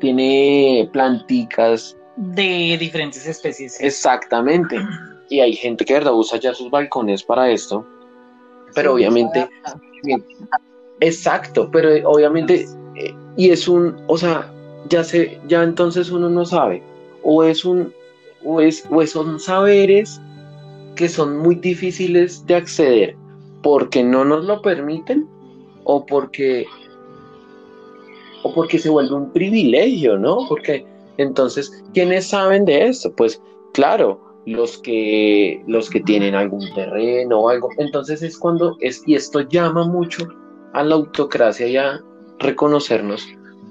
tiene 0.00 0.88
planticas. 0.92 1.96
De 2.16 2.76
diferentes 2.78 3.26
especies. 3.26 3.80
Exactamente. 3.80 4.76
Y 5.28 5.40
hay 5.40 5.54
gente 5.54 5.84
que 5.84 5.94
verdad 5.94 6.14
usa 6.14 6.38
ya 6.38 6.54
sus 6.54 6.70
balcones 6.70 7.20
para 7.20 7.50
esto. 7.50 7.84
Pero 8.76 8.94
obviamente. 8.94 9.48
Exacto, 11.00 11.68
pero 11.70 12.08
obviamente, 12.08 12.66
eh, 12.94 13.14
y 13.36 13.50
es 13.50 13.68
un, 13.68 13.96
o 14.06 14.16
sea, 14.16 14.50
ya 14.88 15.04
se, 15.04 15.38
ya 15.46 15.62
entonces 15.62 16.10
uno 16.10 16.28
no 16.28 16.44
sabe, 16.46 16.82
o 17.22 17.44
es 17.44 17.64
un, 17.64 17.92
o 18.46 18.60
es, 18.60 18.88
son 19.06 19.40
saberes 19.40 20.20
que 20.94 21.08
son 21.08 21.36
muy 21.38 21.56
difíciles 21.56 22.46
de 22.46 22.54
acceder 22.54 23.16
porque 23.62 24.02
no 24.02 24.24
nos 24.24 24.44
lo 24.44 24.62
permiten 24.62 25.28
o 25.84 26.06
porque 26.06 26.66
o 28.42 28.54
porque 28.54 28.78
se 28.78 28.88
vuelve 28.88 29.14
un 29.14 29.32
privilegio, 29.32 30.16
¿no? 30.16 30.46
Porque 30.48 30.86
entonces, 31.18 31.82
¿quiénes 31.92 32.28
saben 32.28 32.64
de 32.64 32.86
esto? 32.86 33.12
Pues 33.16 33.42
claro, 33.72 34.20
los 34.46 34.78
que 34.78 35.62
los 35.66 35.90
que 35.90 36.00
tienen 36.00 36.34
algún 36.34 36.72
terreno 36.74 37.40
o 37.40 37.48
algo. 37.48 37.68
Entonces 37.78 38.22
es 38.22 38.38
cuando 38.38 38.76
es 38.80 39.02
y 39.06 39.16
esto 39.16 39.40
llama 39.40 39.84
mucho 39.84 40.28
a 40.72 40.82
la 40.84 40.94
autocracia 40.94 41.66
y 41.66 41.76
a 41.76 42.00
reconocernos 42.38 43.26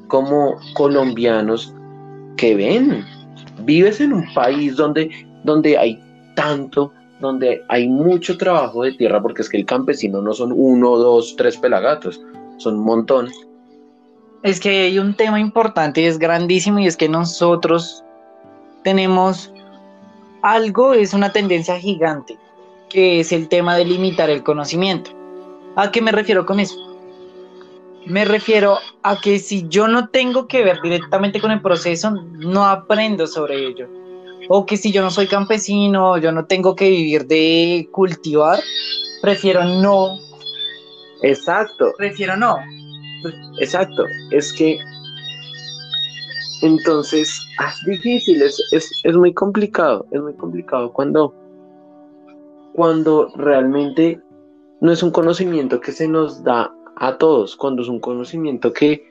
como 0.08 0.56
colombianos 0.74 1.74
que 2.38 2.56
ven. 2.56 3.06
Vives 3.60 4.02
en 4.02 4.14
un 4.14 4.34
país 4.34 4.76
donde, 4.76 5.10
donde 5.44 5.78
hay 5.78 6.02
tanto, 6.36 6.92
donde 7.20 7.64
hay 7.70 7.88
mucho 7.88 8.38
trabajo 8.38 8.84
de 8.84 8.94
tierra, 8.94 9.22
porque 9.22 9.42
es 9.42 9.50
que 9.50 9.58
el 9.58 9.66
campesino 9.66 10.22
no 10.22 10.34
son 10.34 10.52
uno, 10.56 10.98
dos, 10.98 11.36
tres 11.38 11.58
pelagatos, 11.58 12.22
son 12.58 12.76
un 12.76 12.86
montón. 12.86 13.30
Es 14.44 14.60
que 14.60 14.84
hay 14.84 15.00
un 15.00 15.16
tema 15.16 15.40
importante 15.40 16.02
y 16.02 16.06
es 16.06 16.20
grandísimo 16.20 16.80
y 16.80 16.88
es 16.88 16.98
que 16.98 17.10
nosotros 17.10 18.04
tenemos 18.84 19.52
algo, 20.42 20.94
es 20.94 21.14
una 21.14 21.32
tendencia 21.32 21.80
gigante, 21.80 22.38
que 22.90 23.22
es 23.22 23.32
el 23.32 23.48
tema 23.48 23.76
de 23.76 23.86
limitar 23.86 24.30
el 24.30 24.44
conocimiento. 24.44 25.12
¿A 25.76 25.92
qué 25.92 26.02
me 26.02 26.12
refiero 26.12 26.46
con 26.46 26.60
eso? 26.60 26.95
Me 28.08 28.24
refiero 28.24 28.78
a 29.02 29.20
que 29.20 29.40
si 29.40 29.68
yo 29.68 29.88
no 29.88 30.10
tengo 30.10 30.48
que 30.48 30.64
ver 30.64 30.80
directamente 30.82 31.42
con 31.42 31.52
el 31.52 31.62
proceso, 31.62 32.12
no 32.12 32.66
aprendo 32.66 33.26
sobre 33.26 33.66
ello. 33.66 33.88
O 34.48 34.66
que 34.66 34.78
si 34.78 34.92
yo 34.92 35.02
no 35.02 35.10
soy 35.10 35.28
campesino, 35.28 36.18
yo 36.18 36.32
no 36.32 36.46
tengo 36.46 36.76
que 36.76 36.90
vivir 36.90 37.26
de 37.26 37.90
cultivar, 37.92 38.60
prefiero 39.22 39.64
no. 39.64 40.20
Exacto. 41.24 41.94
Prefiero 41.98 42.38
no. 42.38 42.58
Exacto. 43.60 44.06
Es 44.30 44.54
que 44.54 44.78
entonces 46.62 47.42
es 47.68 47.86
difícil, 47.86 48.42
es, 48.44 48.62
es 48.72 49.16
muy 49.16 49.34
complicado, 49.34 50.06
es 50.12 50.22
muy 50.22 50.34
complicado 50.36 50.94
cuando, 50.94 51.34
cuando 52.74 53.32
realmente 53.36 54.22
no 54.82 54.92
es 54.92 55.02
un 55.02 55.12
conocimiento 55.12 55.80
que 55.80 55.92
se 55.92 56.08
nos 56.08 56.44
da 56.44 56.75
a 56.98 57.18
todos, 57.18 57.56
cuando 57.56 57.82
es 57.82 57.90
un 57.90 58.00
conocimiento 58.00 58.72
que 58.74 59.04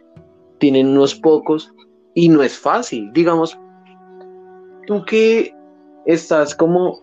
tienen 0.58 0.88
unos 0.88 1.14
pocos 1.14 1.72
y 2.14 2.28
no 2.28 2.42
es 2.42 2.58
fácil. 2.58 3.12
Digamos, 3.12 3.58
tú 4.86 5.04
que 5.04 5.54
estás 6.06 6.54
como, 6.54 7.00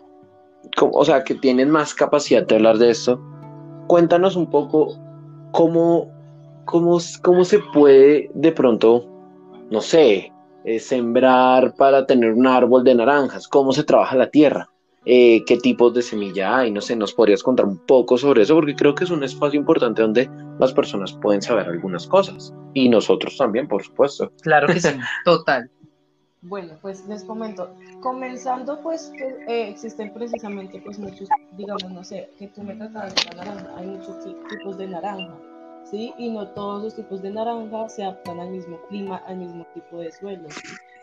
o 0.80 1.06
sea, 1.06 1.24
que 1.24 1.36
tienes 1.36 1.68
más 1.68 1.94
capacidad 1.94 2.46
de 2.46 2.56
hablar 2.56 2.78
de 2.78 2.90
esto, 2.90 3.22
cuéntanos 3.88 4.36
un 4.36 4.50
poco 4.50 4.96
cómo, 5.52 6.12
cómo, 6.66 6.98
cómo 7.22 7.44
se 7.44 7.60
puede 7.74 8.32
de 8.34 8.52
pronto, 8.52 9.06
no 9.70 9.82
sé, 9.82 10.32
eh, 10.64 10.80
sembrar 10.80 11.76
para 11.76 12.06
tener 12.06 12.34
un 12.34 12.48
árbol 12.48 12.84
de 12.84 12.96
naranjas, 12.96 13.48
cómo 13.48 13.72
se 13.72 13.84
trabaja 13.84 14.16
la 14.16 14.30
tierra. 14.30 14.71
Eh, 15.06 15.44
qué 15.46 15.58
tipos 15.58 15.94
de 15.96 16.04
semilla 16.04 16.60
hay, 16.60 16.72
no 16.72 16.80
sé, 16.80 16.96
nos 16.96 17.14
podrías 17.14 17.42
contar 17.42 17.66
un 17.66 17.78
poco 17.80 18.20
sobre 18.20 18.44
eso, 18.44 18.54
porque 18.54 18.76
creo 18.76 18.94
que 18.94 19.04
es 19.04 19.10
un 19.10 19.24
espacio 19.24 19.60
importante 19.60 20.04
donde 20.04 20.30
las 20.60 20.74
personas 20.74 21.14
pueden 21.14 21.42
saber 21.42 21.68
algunas 21.68 22.06
cosas 22.06 22.54
y 22.76 22.88
nosotros 22.88 23.36
también, 23.36 23.68
por 23.68 23.84
supuesto. 23.84 24.32
Claro 24.42 24.68
que 24.68 24.80
sí, 24.80 24.90
total. 25.26 25.72
Bueno, 26.44 26.76
pues 26.82 27.06
les 27.08 27.24
comento, 27.24 27.76
comenzando 28.02 28.80
pues 28.82 29.12
eh, 29.48 29.70
existen 29.70 30.14
precisamente 30.14 30.82
pues 30.84 30.98
muchos, 30.98 31.30
digamos, 31.56 31.92
no 31.92 32.04
sé, 32.04 32.30
que 32.38 32.48
tú 32.48 32.64
me 32.64 32.76
tratabas 32.76 33.14
de 33.16 33.36
la 33.36 33.44
naranja, 33.44 33.78
hay 33.78 33.86
muchos 33.88 34.16
tipos 34.50 34.78
de 34.78 34.88
naranja, 34.88 35.36
¿sí? 35.84 36.14
Y 36.18 36.30
no 36.30 36.48
todos 36.50 36.84
los 36.84 36.96
tipos 36.96 37.22
de 37.22 37.32
naranja 37.32 37.90
se 37.90 38.04
adaptan 38.04 38.40
al 38.40 38.50
mismo 38.50 38.80
clima, 38.90 39.18
al 39.28 39.38
mismo 39.38 39.66
tipo 39.74 40.00
de 40.00 40.12
suelo. 40.12 40.48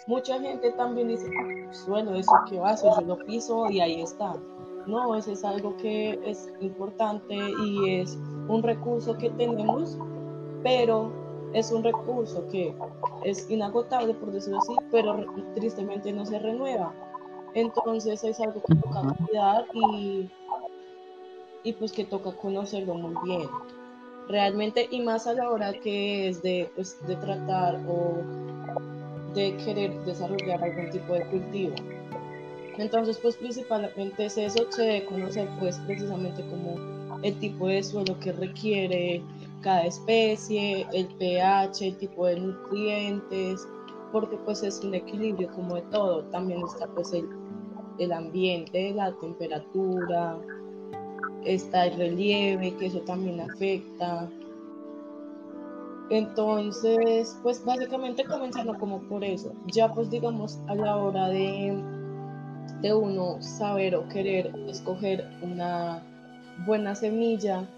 Mucha 0.08 0.40
gente 0.40 0.72
también 0.72 1.08
dice, 1.08 1.28
ah, 1.38 1.70
suelo, 1.70 2.14
eso 2.14 2.32
que 2.48 2.58
va, 2.58 2.74
yo 2.76 2.98
lo 3.02 3.18
piso 3.26 3.68
y 3.68 3.80
ahí 3.80 4.00
está. 4.00 4.32
No, 4.86 5.14
eso 5.14 5.32
es 5.32 5.44
algo 5.44 5.76
que 5.76 6.18
es 6.24 6.50
importante 6.60 7.36
y 7.36 7.96
es 8.00 8.18
un 8.48 8.62
recurso 8.62 9.18
que 9.18 9.28
tenemos, 9.28 9.98
pero 10.62 11.12
es 11.52 11.70
un 11.70 11.84
recurso 11.84 12.48
que 12.48 12.74
es 13.22 13.50
inagotable, 13.50 14.14
por 14.14 14.32
decirlo 14.32 14.60
así, 14.60 14.74
pero 14.90 15.26
tristemente 15.54 16.10
no 16.10 16.24
se 16.24 16.38
renueva. 16.38 16.90
Entonces 17.52 18.24
es 18.24 18.40
algo 18.40 18.62
que 18.66 18.76
toca 18.76 19.14
cuidar 19.26 19.66
y, 19.74 20.30
y 21.64 21.72
pues 21.74 21.92
que 21.92 22.06
toca 22.06 22.32
conocerlo 22.32 22.94
muy 22.94 23.14
bien. 23.24 23.46
Realmente, 24.26 24.88
y 24.90 25.02
más 25.02 25.26
a 25.26 25.34
la 25.34 25.50
hora 25.50 25.74
que 25.74 26.28
es 26.28 26.40
de, 26.40 26.70
pues, 26.74 26.98
de 27.06 27.16
tratar 27.16 27.78
o 27.86 28.22
de 29.38 29.56
querer 29.56 29.98
desarrollar 30.04 30.62
algún 30.62 30.90
tipo 30.90 31.14
de 31.14 31.24
cultivo. 31.26 31.74
Entonces, 32.78 33.18
pues 33.18 33.36
principalmente 33.36 34.26
es 34.26 34.38
eso, 34.38 34.66
se 34.70 35.04
conocer 35.06 35.48
pues 35.58 35.78
precisamente 35.80 36.42
como 36.48 36.76
el 37.22 37.34
tipo 37.40 37.66
de 37.66 37.82
suelo 37.82 38.18
que 38.20 38.32
requiere 38.32 39.22
cada 39.62 39.86
especie, 39.86 40.86
el 40.92 41.06
pH, 41.18 41.88
el 41.88 41.96
tipo 41.96 42.26
de 42.26 42.38
nutrientes, 42.38 43.66
porque 44.12 44.36
pues 44.44 44.62
es 44.62 44.80
un 44.84 44.94
equilibrio 44.94 45.50
como 45.52 45.74
de 45.74 45.82
todo. 45.90 46.22
También 46.26 46.62
está 46.64 46.86
pues 46.86 47.12
el, 47.12 47.28
el 47.98 48.12
ambiente, 48.12 48.92
la 48.92 49.12
temperatura, 49.18 50.38
está 51.44 51.86
el 51.86 51.96
relieve, 51.96 52.74
que 52.76 52.86
eso 52.86 53.00
también 53.00 53.40
afecta. 53.40 54.28
Entonces, 56.10 57.38
pues 57.42 57.64
básicamente 57.64 58.24
comenzando 58.24 58.78
como 58.78 59.00
por 59.02 59.24
eso. 59.24 59.52
Ya 59.66 59.92
pues 59.92 60.10
digamos 60.10 60.58
a 60.66 60.74
la 60.74 60.96
hora 60.96 61.28
de, 61.28 61.78
de 62.80 62.94
uno 62.94 63.40
saber 63.42 63.94
o 63.94 64.08
querer 64.08 64.54
escoger 64.68 65.28
una 65.42 66.02
buena 66.66 66.94
semilla, 66.94 67.68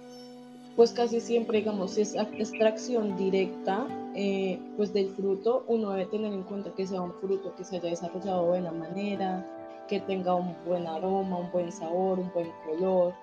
pues 0.76 0.92
casi 0.92 1.20
siempre 1.20 1.58
digamos 1.58 1.92
si 1.92 2.02
es 2.02 2.14
extracción 2.14 3.16
directa 3.16 3.86
eh, 4.14 4.58
pues 4.76 4.92
del 4.92 5.10
fruto, 5.10 5.64
uno 5.68 5.90
debe 5.90 6.06
tener 6.06 6.32
en 6.32 6.42
cuenta 6.42 6.70
que 6.74 6.86
sea 6.86 7.00
un 7.00 7.12
fruto 7.14 7.54
que 7.56 7.64
se 7.64 7.76
haya 7.76 7.90
desarrollado 7.90 8.42
de 8.42 8.48
buena 8.48 8.72
manera, 8.72 9.46
que 9.88 10.00
tenga 10.00 10.34
un 10.34 10.54
buen 10.64 10.86
aroma, 10.86 11.38
un 11.38 11.50
buen 11.52 11.70
sabor, 11.70 12.18
un 12.18 12.30
buen 12.32 12.50
color, 12.64 13.14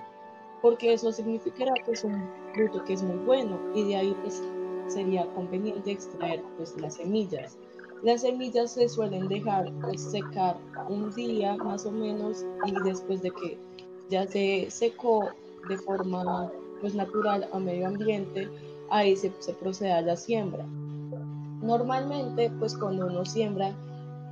porque 0.62 0.94
eso 0.94 1.12
significará 1.12 1.74
que 1.86 1.92
un 2.06 2.30
fruto 2.54 2.84
que 2.86 2.94
es 2.94 3.04
muy 3.04 3.18
bueno 3.26 3.58
y 3.74 3.84
de 3.84 3.96
ahí 3.96 4.16
pues 4.22 4.42
sería 4.88 5.26
conveniente 5.34 5.92
extraer 5.92 6.42
pues 6.58 6.76
las 6.80 6.96
semillas. 6.96 7.58
Las 8.04 8.22
semillas 8.22 8.72
se 8.72 8.88
suelen 8.90 9.28
dejar 9.28 9.72
pues, 9.82 10.02
secar 10.02 10.58
un 10.88 11.14
día 11.14 11.56
más 11.58 11.86
o 11.86 11.92
menos 11.92 12.46
y 12.66 12.72
después 12.84 13.22
de 13.22 13.32
que 13.32 13.58
ya 14.10 14.28
se 14.28 14.68
secó 14.70 15.30
de 15.68 15.78
forma 15.78 16.52
pues 16.80 16.94
natural 16.94 17.50
a 17.52 17.60
medio 17.60 17.88
ambiente, 17.88 18.48
ahí 18.90 19.16
se, 19.16 19.32
se 19.40 19.54
procede 19.54 19.92
a 19.92 20.02
la 20.02 20.16
siembra. 20.16 20.64
Normalmente, 21.62 22.52
pues 22.60 22.78
cuando 22.78 23.08
uno 23.08 23.26
siembra, 23.26 23.74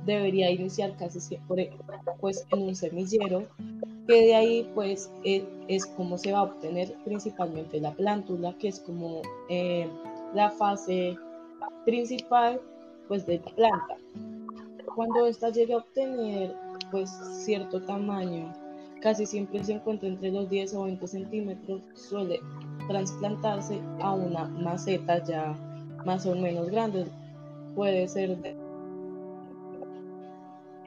debería 0.06 0.50
iniciar 0.50 0.96
casi 0.96 1.20
siempre 1.20 1.72
pues 2.20 2.46
en 2.52 2.62
un 2.62 2.76
semillero, 2.76 3.44
que 4.06 4.26
de 4.26 4.34
ahí 4.34 4.70
pues 4.74 5.10
es, 5.24 5.42
es 5.68 5.84
como 5.86 6.16
se 6.16 6.32
va 6.32 6.38
a 6.38 6.42
obtener 6.44 6.94
principalmente 7.04 7.80
la 7.80 7.92
plántula, 7.92 8.54
que 8.58 8.68
es 8.68 8.80
como 8.80 9.22
eh, 9.48 9.88
la 10.36 10.50
fase 10.50 11.18
principal 11.86 12.60
pues 13.08 13.26
de 13.26 13.38
la 13.38 13.50
planta. 13.52 13.96
Cuando 14.94 15.26
esta 15.26 15.48
llegue 15.48 15.72
a 15.74 15.78
obtener 15.78 16.54
pues 16.90 17.10
cierto 17.44 17.82
tamaño, 17.82 18.52
casi 19.00 19.24
siempre 19.24 19.64
se 19.64 19.72
encuentra 19.72 20.08
entre 20.08 20.30
los 20.30 20.48
10 20.50 20.74
o 20.74 20.84
20 20.84 21.06
centímetros, 21.06 21.82
suele 21.94 22.40
trasplantarse 22.86 23.80
a 24.00 24.12
una 24.12 24.44
maceta 24.44 25.24
ya 25.24 25.54
más 26.04 26.26
o 26.26 26.34
menos 26.34 26.68
grande. 26.68 27.06
Puede 27.74 28.06
ser 28.06 28.36
de, 28.36 28.56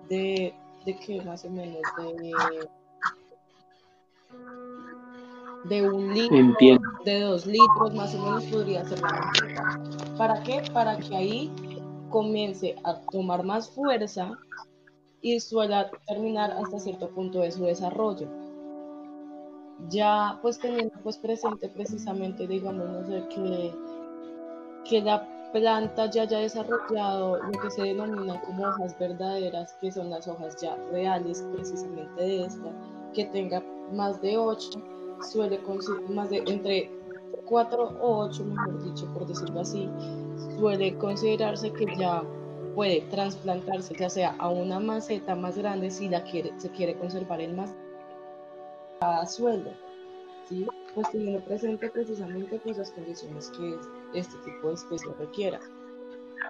de, 0.09 0.53
de 0.85 0.95
que 0.99 1.21
más 1.23 1.43
o 1.45 1.49
menos 1.49 1.81
de, 1.97 2.69
de 5.65 5.89
un 5.89 6.13
litro, 6.13 6.79
de 7.05 7.19
dos 7.21 7.45
litros, 7.45 7.93
más 7.93 8.13
o 8.15 8.19
menos 8.19 8.43
podría 8.45 8.85
ser 8.85 8.99
la 9.01 9.11
maceta. 9.11 10.15
¿Para 10.17 10.43
qué? 10.43 10.63
Para 10.73 10.97
que 10.97 11.15
ahí 11.15 11.51
comience 12.09 12.75
a 12.83 12.95
tomar 13.11 13.43
más 13.43 13.69
fuerza 13.69 14.31
y 15.21 15.39
suele 15.39 15.75
terminar 16.07 16.51
hasta 16.51 16.79
cierto 16.79 17.09
punto 17.09 17.39
de 17.41 17.51
su 17.51 17.63
desarrollo 17.63 18.27
ya 19.87 20.37
pues 20.41 20.59
teniendo 20.59 20.93
pues 21.03 21.17
presente 21.17 21.69
precisamente, 21.69 22.47
digamos, 22.47 22.89
no 22.89 23.05
sé, 23.05 23.23
que, 23.29 23.73
que 24.89 25.01
la 25.01 25.25
planta 25.53 26.09
ya 26.09 26.23
haya 26.23 26.39
desarrollado 26.39 27.41
lo 27.41 27.51
que 27.59 27.71
se 27.71 27.83
denomina 27.83 28.41
como 28.41 28.67
hojas 28.67 28.97
verdaderas, 28.99 29.73
que 29.79 29.91
son 29.91 30.09
las 30.09 30.27
hojas 30.27 30.61
ya 30.61 30.75
reales 30.91 31.45
precisamente 31.53 32.21
de 32.21 32.45
esta, 32.45 32.71
que 33.13 33.25
tenga 33.25 33.63
más 33.93 34.21
de 34.21 34.37
8, 34.37 34.69
suele 35.21 35.59
más 36.09 36.29
de 36.29 36.37
entre 36.47 36.91
4 37.45 37.83
o 38.01 38.25
8, 38.25 38.43
mejor 38.45 38.83
dicho, 38.83 39.05
por 39.13 39.25
decirlo 39.25 39.61
así, 39.61 39.89
suele 40.57 40.95
considerarse 40.97 41.71
que 41.71 41.85
ya 41.97 42.23
puede 42.75 43.01
trasplantarse 43.09 43.95
ya 43.97 44.09
sea 44.09 44.35
a 44.37 44.49
una 44.49 44.79
maceta 44.79 45.35
más 45.35 45.57
grande 45.57 45.89
si 45.89 46.07
la 46.07 46.23
quiere, 46.23 46.53
se 46.57 46.69
quiere 46.69 46.97
conservar 46.97 47.41
en 47.41 47.55
más 47.55 47.75
a 49.01 49.25
sueldo, 49.25 49.71
¿sí? 50.47 50.67
pues 50.93 51.11
teniendo 51.11 51.43
presente 51.45 51.89
precisamente 51.89 52.59
pues, 52.63 52.77
las 52.77 52.91
condiciones 52.91 53.51
que 53.51 53.77
este 54.13 54.37
tipo 54.39 54.67
de 54.69 54.73
especie 54.75 55.11
requiera. 55.19 55.59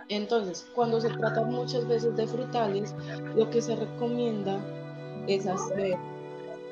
Entonces, 0.08 0.68
cuando 0.74 1.00
se 1.00 1.10
trata 1.10 1.44
muchas 1.44 1.88
veces 1.88 2.16
de 2.16 2.28
frutales, 2.28 2.96
lo 3.36 3.50
que 3.50 3.62
se 3.62 3.76
recomienda 3.76 4.60
es 5.28 5.46
hacer 5.46 5.98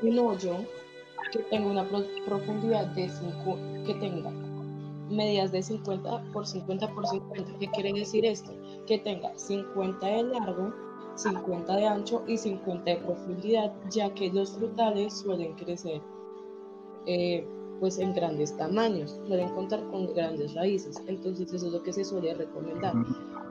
un 0.02 0.20
hoyo 0.20 0.56
que 1.32 1.40
tenga 1.40 1.68
una 1.68 1.88
profundidad 2.26 2.88
de 2.88 3.10
5, 3.10 3.58
que 3.86 3.94
tenga 3.96 4.32
medidas 5.10 5.52
de 5.52 5.62
50 5.62 6.32
por 6.34 6.46
50 6.46 6.94
por 6.94 7.08
50. 7.08 7.60
¿Qué 7.60 7.68
quiere 7.68 7.94
decir 7.94 8.26
esto? 8.26 8.52
Que 8.86 9.00
tenga 9.00 9.38
50 9.38 10.06
de 10.06 10.24
largo, 10.24 10.74
50 11.16 11.76
de 11.76 11.86
ancho 11.88 12.24
y 12.28 12.38
50 12.38 12.84
de 12.84 12.98
profundidad, 12.98 13.74
ya 13.90 14.14
que 14.14 14.32
los 14.32 14.52
frutales 14.52 15.14
suelen 15.14 15.54
crecer 15.54 16.02
eh, 17.06 17.48
pues 17.80 18.00
en 18.00 18.14
grandes 18.14 18.56
tamaños, 18.58 19.20
suelen 19.28 19.50
contar 19.50 19.86
con 19.92 20.14
grandes 20.14 20.54
raíces, 20.56 21.02
entonces 21.06 21.54
eso 21.54 21.68
es 21.68 21.74
lo 21.74 21.84
que 21.84 21.94
se 21.94 22.04
suele 22.04 22.34
recomendar. 22.34 22.94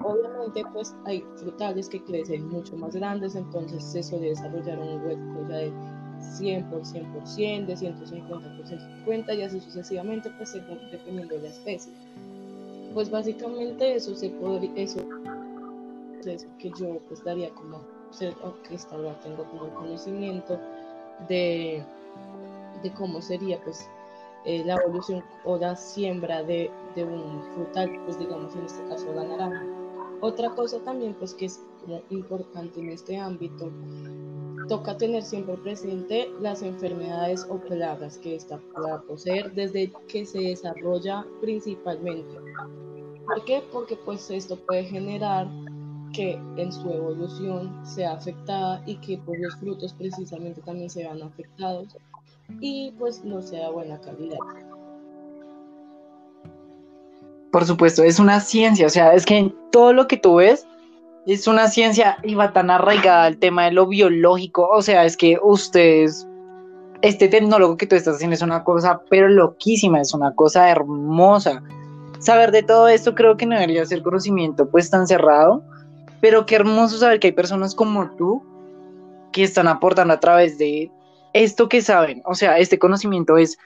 Obviamente 0.02 0.64
pues 0.72 0.94
hay 1.04 1.24
frutales 1.36 1.88
que 1.88 2.02
crecen 2.02 2.48
mucho 2.48 2.76
más 2.76 2.94
grandes, 2.94 3.34
entonces 3.34 3.84
se 3.84 4.02
suele 4.02 4.30
desarrollar 4.30 4.78
un 4.78 5.04
hueco 5.04 5.48
ya 5.48 5.56
de 5.56 5.72
100 6.20 6.64
por 6.70 6.84
100 6.84 7.12
por 7.12 7.26
100, 7.26 7.66
de 7.66 7.76
150 7.76 8.56
por 8.56 8.66
150 8.66 9.34
y 9.34 9.42
así 9.42 9.60
sucesivamente 9.60 10.30
pues 10.36 10.52
dependiendo 10.52 11.34
de 11.34 11.42
la 11.42 11.48
especie. 11.48 11.92
Pues 12.94 13.10
básicamente 13.10 13.94
eso 13.94 14.14
se 14.14 14.30
podría, 14.30 14.72
eso 14.76 15.00
que 16.58 16.72
yo 16.78 16.98
pues 17.08 17.22
daría 17.24 17.50
como 17.50 17.80
ser 18.10 18.34
que 18.66 18.74
esta 18.74 18.96
tengo 19.22 19.44
como 19.44 19.72
conocimiento 19.74 20.58
de, 21.28 21.84
de 22.82 22.92
cómo 22.94 23.20
sería 23.20 23.60
pues 23.62 23.88
eh, 24.44 24.62
la 24.64 24.76
evolución 24.76 25.22
o 25.44 25.56
la 25.56 25.76
siembra 25.76 26.42
de, 26.42 26.70
de, 26.94 27.04
un 27.04 27.42
frutal, 27.54 28.00
pues 28.04 28.18
digamos 28.18 28.54
en 28.54 28.64
este 28.64 28.82
caso 28.88 29.12
la 29.12 29.24
naranja. 29.24 29.64
Otra 30.20 30.50
cosa 30.50 30.78
también 30.80 31.14
pues 31.14 31.34
que 31.34 31.46
es 31.46 31.60
importante 32.10 32.80
en 32.80 32.90
este 32.90 33.18
ámbito, 33.18 33.70
toca 34.68 34.96
tener 34.96 35.22
siempre 35.22 35.56
presente 35.56 36.28
las 36.40 36.62
enfermedades 36.62 37.46
o 37.48 37.58
plagas 37.58 38.18
que 38.18 38.34
esta 38.34 38.58
pueda 38.74 39.00
poseer 39.02 39.52
desde 39.54 39.92
que 40.08 40.26
se 40.26 40.40
desarrolla 40.40 41.24
principalmente. 41.40 42.36
¿Por 43.26 43.44
qué? 43.44 43.62
Porque 43.72 43.96
pues 43.96 44.30
esto 44.30 44.56
puede 44.56 44.84
generar 44.84 45.48
que 46.12 46.40
en 46.56 46.72
su 46.72 46.90
evolución 46.90 47.84
sea 47.84 48.12
afectada 48.12 48.82
y 48.86 48.96
que 48.96 49.18
pues 49.18 49.40
los 49.40 49.56
frutos 49.56 49.92
precisamente 49.92 50.60
también 50.62 50.88
se 50.88 51.00
vean 51.00 51.22
afectados 51.22 51.96
y 52.60 52.92
pues 52.92 53.24
no 53.24 53.42
sea 53.42 53.70
buena 53.70 54.00
calidad. 54.00 54.38
Por 57.52 57.64
supuesto, 57.64 58.02
es 58.02 58.18
una 58.18 58.40
ciencia, 58.40 58.86
o 58.86 58.90
sea, 58.90 59.14
es 59.14 59.24
que 59.24 59.52
todo 59.72 59.92
lo 59.92 60.06
que 60.06 60.16
tú 60.16 60.36
ves 60.36 60.66
es 61.26 61.48
una 61.48 61.68
ciencia 61.68 62.18
va 62.38 62.52
tan 62.52 62.70
arraigada 62.70 63.24
al 63.24 63.38
tema 63.38 63.64
de 63.64 63.72
lo 63.72 63.86
biológico, 63.86 64.68
o 64.68 64.80
sea, 64.80 65.04
es 65.04 65.16
que 65.16 65.38
ustedes, 65.42 66.26
este 67.02 67.28
tecnólogo 67.28 67.76
que 67.76 67.86
tú 67.86 67.96
estás 67.96 68.16
haciendo 68.16 68.34
es 68.34 68.42
una 68.42 68.62
cosa 68.62 69.00
pero 69.10 69.28
loquísima, 69.28 70.00
es 70.00 70.14
una 70.14 70.34
cosa 70.34 70.70
hermosa. 70.70 71.62
Saber 72.20 72.52
de 72.52 72.62
todo 72.62 72.88
esto 72.88 73.14
creo 73.14 73.36
que 73.36 73.44
no 73.44 73.56
debería 73.56 73.84
ser 73.84 74.02
conocimiento 74.02 74.70
pues 74.70 74.88
tan 74.88 75.06
cerrado, 75.06 75.62
pero 76.20 76.46
qué 76.46 76.54
hermoso 76.54 76.96
saber 76.96 77.18
que 77.18 77.28
hay 77.28 77.32
personas 77.32 77.74
como 77.74 78.08
tú 78.16 78.42
que 79.32 79.42
están 79.42 79.68
aportando 79.68 80.14
a 80.14 80.20
través 80.20 80.56
de 80.58 80.90
esto 81.32 81.68
que 81.68 81.82
saben. 81.82 82.22
O 82.24 82.34
sea, 82.34 82.58
este 82.58 82.78
conocimiento 82.78 83.36
es 83.36 83.58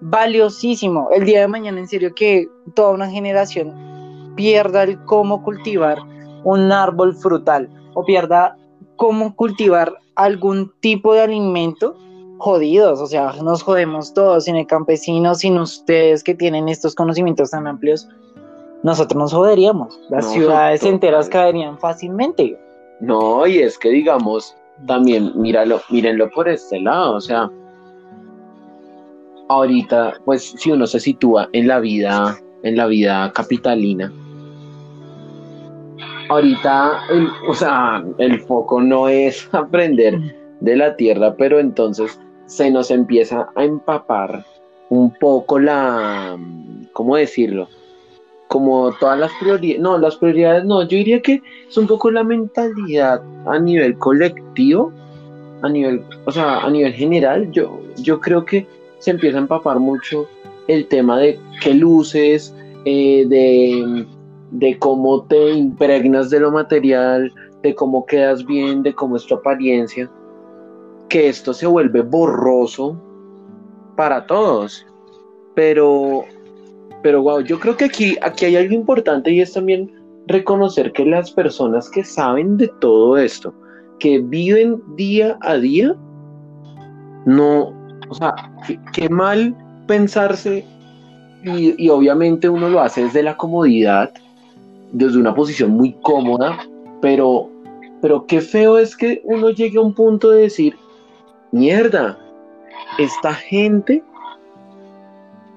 valiosísimo. 0.00 1.08
El 1.12 1.24
día 1.24 1.40
de 1.40 1.48
mañana, 1.48 1.80
en 1.80 1.88
serio, 1.88 2.14
que 2.14 2.46
toda 2.74 2.90
una 2.90 3.10
generación 3.10 3.74
pierda 4.36 4.84
el 4.84 5.02
cómo 5.04 5.42
cultivar 5.42 5.98
un 6.46 6.70
árbol 6.70 7.12
frutal 7.12 7.68
o 7.94 8.04
pierda 8.04 8.56
cómo 8.94 9.34
cultivar 9.34 9.92
algún 10.14 10.72
tipo 10.78 11.12
de 11.12 11.22
alimento, 11.22 11.96
jodidos, 12.38 13.00
o 13.00 13.06
sea, 13.08 13.32
nos 13.42 13.64
jodemos 13.64 14.14
todos, 14.14 14.44
sin 14.44 14.54
el 14.54 14.66
campesino, 14.66 15.34
sin 15.34 15.58
ustedes 15.58 16.22
que 16.22 16.36
tienen 16.36 16.68
estos 16.68 16.94
conocimientos 16.94 17.50
tan 17.50 17.66
amplios, 17.66 18.08
nosotros 18.84 19.18
nos 19.18 19.32
joderíamos. 19.32 19.98
Las 20.08 20.30
ciudades 20.30 20.84
enteras 20.84 21.28
caerían 21.28 21.78
fácilmente. 21.78 22.56
No, 23.00 23.44
y 23.44 23.58
es 23.58 23.76
que 23.76 23.88
digamos, 23.88 24.56
también 24.86 25.32
míralo, 25.34 25.80
mírenlo 25.90 26.30
por 26.30 26.48
este 26.48 26.78
lado, 26.78 27.16
o 27.16 27.20
sea, 27.20 27.50
ahorita, 29.48 30.14
pues 30.24 30.54
si 30.56 30.70
uno 30.70 30.86
se 30.86 31.00
sitúa 31.00 31.48
en 31.52 31.66
la 31.66 31.80
vida, 31.80 32.38
en 32.62 32.76
la 32.76 32.86
vida 32.86 33.32
capitalina, 33.32 34.12
ahorita, 36.28 37.02
o 37.48 37.54
sea, 37.54 38.04
el 38.18 38.40
foco 38.40 38.80
no 38.80 39.08
es 39.08 39.48
aprender 39.52 40.18
de 40.60 40.76
la 40.76 40.96
tierra, 40.96 41.34
pero 41.36 41.58
entonces 41.58 42.18
se 42.46 42.70
nos 42.70 42.90
empieza 42.90 43.48
a 43.54 43.64
empapar 43.64 44.44
un 44.88 45.12
poco 45.12 45.58
la, 45.58 46.38
¿cómo 46.92 47.16
decirlo? 47.16 47.68
Como 48.48 48.92
todas 48.92 49.18
las 49.18 49.32
prioridades, 49.40 49.82
no, 49.82 49.98
las 49.98 50.16
prioridades 50.16 50.64
no, 50.64 50.82
yo 50.82 50.96
diría 50.96 51.20
que 51.20 51.42
es 51.68 51.76
un 51.76 51.86
poco 51.86 52.10
la 52.10 52.22
mentalidad 52.22 53.20
a 53.46 53.58
nivel 53.58 53.98
colectivo, 53.98 54.92
a 55.62 55.68
nivel, 55.68 56.04
o 56.24 56.30
sea, 56.30 56.60
a 56.60 56.70
nivel 56.70 56.92
general, 56.92 57.50
yo, 57.50 57.80
yo 57.96 58.20
creo 58.20 58.44
que 58.44 58.66
se 58.98 59.10
empieza 59.10 59.38
a 59.38 59.40
empapar 59.40 59.80
mucho 59.80 60.28
el 60.68 60.86
tema 60.86 61.18
de 61.18 61.38
qué 61.60 61.74
luces, 61.74 62.54
eh, 62.84 63.24
de, 63.26 64.06
de 64.50 64.78
cómo 64.78 65.24
te 65.24 65.50
impregnas 65.50 66.30
de 66.30 66.40
lo 66.40 66.50
material, 66.50 67.32
de 67.62 67.74
cómo 67.74 68.06
quedas 68.06 68.44
bien, 68.44 68.82
de 68.82 68.94
cómo 68.94 69.16
es 69.16 69.26
tu 69.26 69.34
apariencia, 69.34 70.10
que 71.08 71.28
esto 71.28 71.52
se 71.52 71.66
vuelve 71.66 72.02
borroso 72.02 73.00
para 73.96 74.26
todos. 74.26 74.86
Pero, 75.54 76.24
pero 77.02 77.22
wow, 77.22 77.40
yo 77.40 77.58
creo 77.58 77.76
que 77.76 77.86
aquí, 77.86 78.16
aquí 78.22 78.44
hay 78.44 78.56
algo 78.56 78.74
importante 78.74 79.30
y 79.30 79.40
es 79.40 79.52
también 79.52 79.90
reconocer 80.26 80.92
que 80.92 81.04
las 81.04 81.30
personas 81.30 81.88
que 81.90 82.04
saben 82.04 82.56
de 82.56 82.68
todo 82.80 83.16
esto, 83.16 83.54
que 83.98 84.18
viven 84.18 84.82
día 84.96 85.38
a 85.40 85.56
día, 85.56 85.96
no, 87.24 87.72
o 88.08 88.14
sea, 88.14 88.34
qué, 88.92 89.08
mal 89.08 89.56
pensarse 89.86 90.64
y, 91.44 91.74
y, 91.82 91.88
obviamente 91.88 92.48
uno 92.48 92.68
lo 92.68 92.80
hace 92.80 93.04
desde 93.04 93.22
la 93.22 93.36
comodidad, 93.36 94.12
desde 94.92 95.18
una 95.18 95.34
posición 95.34 95.70
muy 95.70 95.92
cómoda, 96.02 96.58
pero, 97.00 97.50
pero 98.00 98.26
qué 98.26 98.40
feo 98.40 98.78
es 98.78 98.96
que 98.96 99.20
uno 99.24 99.50
llegue 99.50 99.78
a 99.78 99.82
un 99.82 99.94
punto 99.94 100.30
de 100.30 100.42
decir, 100.42 100.76
mierda, 101.52 102.18
esta 102.98 103.34
gente 103.34 104.02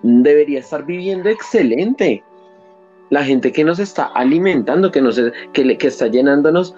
debería 0.04 0.60
estar 0.60 0.86
viviendo 0.86 1.30
excelente. 1.30 2.24
La 3.10 3.24
gente 3.24 3.52
que 3.52 3.64
nos 3.64 3.80
está 3.80 4.06
alimentando, 4.06 4.92
que, 4.92 5.02
nos, 5.02 5.20
que, 5.54 5.78
que 5.78 5.88
está 5.88 6.08
llenándonos 6.08 6.76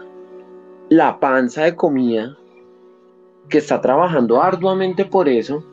la 0.89 1.19
panza 1.19 1.63
de 1.63 1.75
comida, 1.75 2.37
que 3.49 3.57
está 3.57 3.81
trabajando 3.81 4.41
arduamente 4.41 5.05
por 5.05 5.27
eso, 5.27 5.63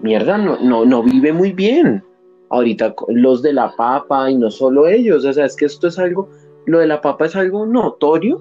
mierda, 0.00 0.38
no, 0.38 0.58
no, 0.60 0.84
no 0.84 1.02
vive 1.02 1.32
muy 1.32 1.52
bien. 1.52 2.04
Ahorita 2.50 2.94
los 3.08 3.42
de 3.42 3.52
la 3.52 3.74
papa 3.76 4.30
y 4.30 4.36
no 4.36 4.50
solo 4.50 4.86
ellos, 4.86 5.24
o 5.24 5.32
sea, 5.32 5.44
es 5.44 5.56
que 5.56 5.66
esto 5.66 5.88
es 5.88 5.98
algo, 5.98 6.28
lo 6.66 6.78
de 6.78 6.86
la 6.86 7.00
papa 7.00 7.26
es 7.26 7.36
algo 7.36 7.66
notorio, 7.66 8.40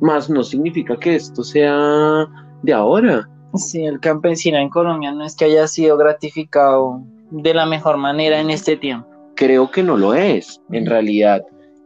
más 0.00 0.28
no 0.28 0.42
significa 0.42 0.96
que 0.98 1.16
esto 1.16 1.42
sea 1.42 2.28
de 2.62 2.72
ahora. 2.72 3.28
Sí, 3.54 3.84
el 3.84 4.00
campesino 4.00 4.58
en 4.58 4.68
Colombia 4.68 5.12
no 5.12 5.24
es 5.24 5.34
que 5.34 5.46
haya 5.46 5.66
sido 5.66 5.96
gratificado 5.96 7.00
de 7.30 7.54
la 7.54 7.66
mejor 7.66 7.96
manera 7.96 8.40
en 8.40 8.50
este 8.50 8.76
tiempo. 8.76 9.08
Creo 9.34 9.70
que 9.70 9.82
no 9.82 9.96
lo 9.96 10.14
es, 10.14 10.60
en 10.72 10.86
realidad, 10.86 11.44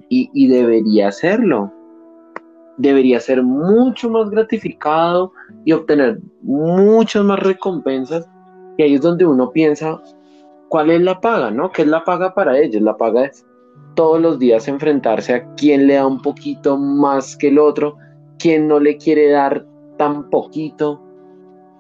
y, 0.09 0.31
y 0.35 0.49
debería 0.49 1.13
serlo. 1.13 1.73
Debería 2.79 3.21
ser 3.21 3.43
mucho 3.43 4.11
más 4.11 4.31
gratificado 4.31 5.33
y 5.65 5.73
obtener 5.73 6.21
muchas 6.43 7.25
más 7.25 7.39
recompensas. 7.41 8.29
Y 8.79 8.83
ahí 8.83 8.95
es 8.95 9.03
donde 9.03 9.27
uno 9.27 9.51
piensa, 9.51 10.01
¿cuál 10.71 10.91
es 10.91 11.03
la 11.03 11.21
paga? 11.21 11.51
¿No? 11.51 11.71
¿Qué 11.71 11.83
es 11.83 11.89
la 11.89 12.05
paga 12.05 12.33
para 12.33 12.59
ellos? 12.59 12.81
La 12.81 12.97
paga 12.97 13.27
es 13.27 13.45
todos 13.95 14.21
los 14.21 14.39
días 14.39 14.69
enfrentarse 14.69 15.35
a 15.35 15.55
quién 15.57 15.87
le 15.87 15.95
da 15.95 16.07
un 16.07 16.23
poquito 16.23 16.79
más 16.79 17.37
que 17.37 17.49
el 17.49 17.59
otro, 17.59 17.99
quién 18.39 18.69
no 18.69 18.81
le 18.81 18.97
quiere 18.97 19.31
dar 19.31 19.67
tan 19.99 20.31
poquito. 20.31 21.03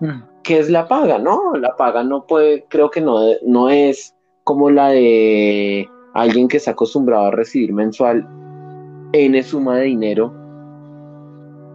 Mm. 0.01 0.23
¿Qué 0.43 0.59
es 0.59 0.69
la 0.69 0.89
paga? 0.89 1.19
No, 1.19 1.55
la 1.55 1.77
paga 1.77 2.03
no 2.03 2.27
puede, 2.27 2.67
creo 2.69 2.91
que 2.91 3.01
no, 3.01 3.19
no 3.47 3.71
es 3.71 4.15
como 4.45 4.71
la 4.71 4.89
de 4.89 5.89
alguien 6.13 6.49
que 6.49 6.57
está 6.57 6.73
acostumbrado 6.73 7.27
a 7.27 7.31
recibir 7.31 7.73
mensual 7.73 8.27
N 9.13 9.43
suma 9.43 9.77
de 9.77 9.85
dinero. 9.85 10.35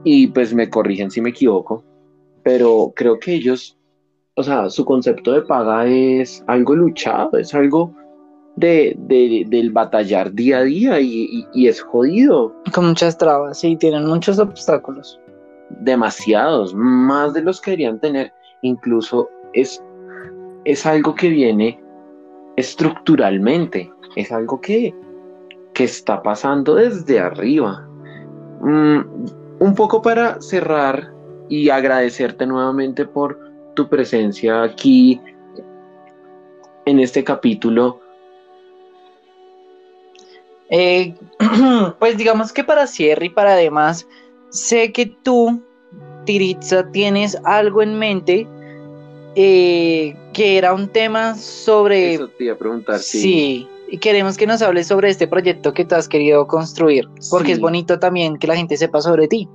Y 0.03 0.27
pues 0.27 0.53
me 0.53 0.69
corrigen 0.69 1.09
si 1.09 1.21
me 1.21 1.29
equivoco, 1.29 1.83
pero 2.43 2.91
creo 2.93 3.17
que 3.19 3.33
ellos, 3.33 3.79
o 4.35 4.43
sea, 4.43 4.69
su 4.69 4.83
concepto 4.83 5.31
de 5.31 5.41
paga 5.41 5.85
es 5.87 6.43
algo 6.47 6.75
luchado, 6.75 7.37
es 7.37 7.53
algo 7.53 7.93
de, 8.57 8.95
del 9.47 9.71
batallar 9.71 10.33
día 10.33 10.59
a 10.59 10.63
día 10.63 10.99
y, 10.99 11.47
y, 11.53 11.67
es 11.67 11.81
jodido. 11.81 12.53
Con 12.73 12.87
muchas 12.87 13.17
trabas, 13.17 13.59
sí, 13.59 13.77
tienen 13.77 14.05
muchos 14.05 14.37
obstáculos. 14.39 15.19
Demasiados, 15.81 16.73
más 16.75 17.33
de 17.33 17.43
los 17.43 17.61
que 17.61 17.71
deberían 17.71 17.99
tener. 17.99 18.33
Incluso 18.61 19.29
es, 19.53 19.81
es 20.65 20.85
algo 20.85 21.15
que 21.15 21.29
viene 21.29 21.81
estructuralmente, 22.57 23.91
es 24.17 24.31
algo 24.33 24.59
que, 24.59 24.93
que 25.73 25.85
está 25.85 26.21
pasando 26.21 26.75
desde 26.75 27.19
arriba. 27.19 27.87
Mm, 28.61 28.99
un 29.59 29.75
poco 29.75 30.01
para 30.01 30.41
cerrar 30.41 31.13
y 31.47 31.69
agradecerte 31.69 32.45
nuevamente 32.45 33.05
por 33.05 33.44
tu 33.75 33.87
presencia 33.87 34.63
aquí 34.63 35.21
en 36.85 36.99
este 36.99 37.23
capítulo 37.23 37.99
eh, 40.69 41.13
pues 41.99 42.17
digamos 42.17 42.51
que 42.51 42.63
para 42.63 42.87
cierre 42.87 43.27
y 43.27 43.29
para 43.29 43.53
además, 43.53 44.07
sé 44.49 44.91
que 44.91 45.05
tú, 45.05 45.61
Tiritza, 46.25 46.89
tienes 46.91 47.37
algo 47.43 47.81
en 47.81 47.99
mente 47.99 48.47
eh, 49.35 50.15
que 50.33 50.57
era 50.57 50.73
un 50.73 50.87
tema 50.87 51.35
sobre... 51.35 52.15
Eso 52.15 52.29
te 52.29 52.45
iba 52.45 52.55
a 52.55 52.57
preguntar, 52.57 52.99
sí. 52.99 53.67
y 53.89 53.97
queremos 53.97 54.37
que 54.37 54.47
nos 54.47 54.61
hables 54.61 54.87
sobre 54.87 55.09
este 55.09 55.27
proyecto 55.27 55.73
que 55.73 55.85
tú 55.85 55.95
has 55.95 56.07
querido 56.07 56.47
construir, 56.47 57.07
porque 57.29 57.51
es 57.51 57.59
bonito 57.59 57.99
también 57.99 58.37
que 58.37 58.47
la 58.47 58.55
gente 58.55 58.77
sepa 58.77 59.01
sobre 59.01 59.27
ti. 59.27 59.47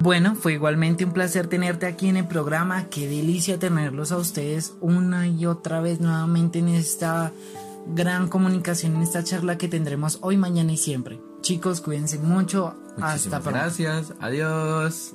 Bueno, 0.00 0.34
fue 0.34 0.54
igualmente 0.54 1.04
un 1.04 1.12
placer 1.12 1.46
tenerte 1.46 1.86
aquí 1.86 2.08
en 2.08 2.16
el 2.16 2.26
programa. 2.26 2.86
Qué 2.86 3.06
delicia 3.06 3.58
tenerlos 3.58 4.12
a 4.12 4.16
ustedes 4.16 4.74
una 4.80 5.28
y 5.28 5.44
otra 5.44 5.82
vez 5.82 6.00
nuevamente 6.00 6.60
en 6.60 6.68
esta 6.68 7.32
gran 7.86 8.28
comunicación 8.28 8.96
en 8.96 9.02
esta 9.02 9.22
charla 9.24 9.58
que 9.58 9.68
tendremos 9.68 10.18
hoy, 10.22 10.38
mañana 10.38 10.72
y 10.72 10.78
siempre. 10.78 11.20
Chicos, 11.42 11.82
cuídense 11.82 12.18
mucho. 12.18 12.74
Hasta 12.98 13.40
pronto. 13.40 13.60
Gracias. 13.60 14.14
Adiós. 14.20 15.14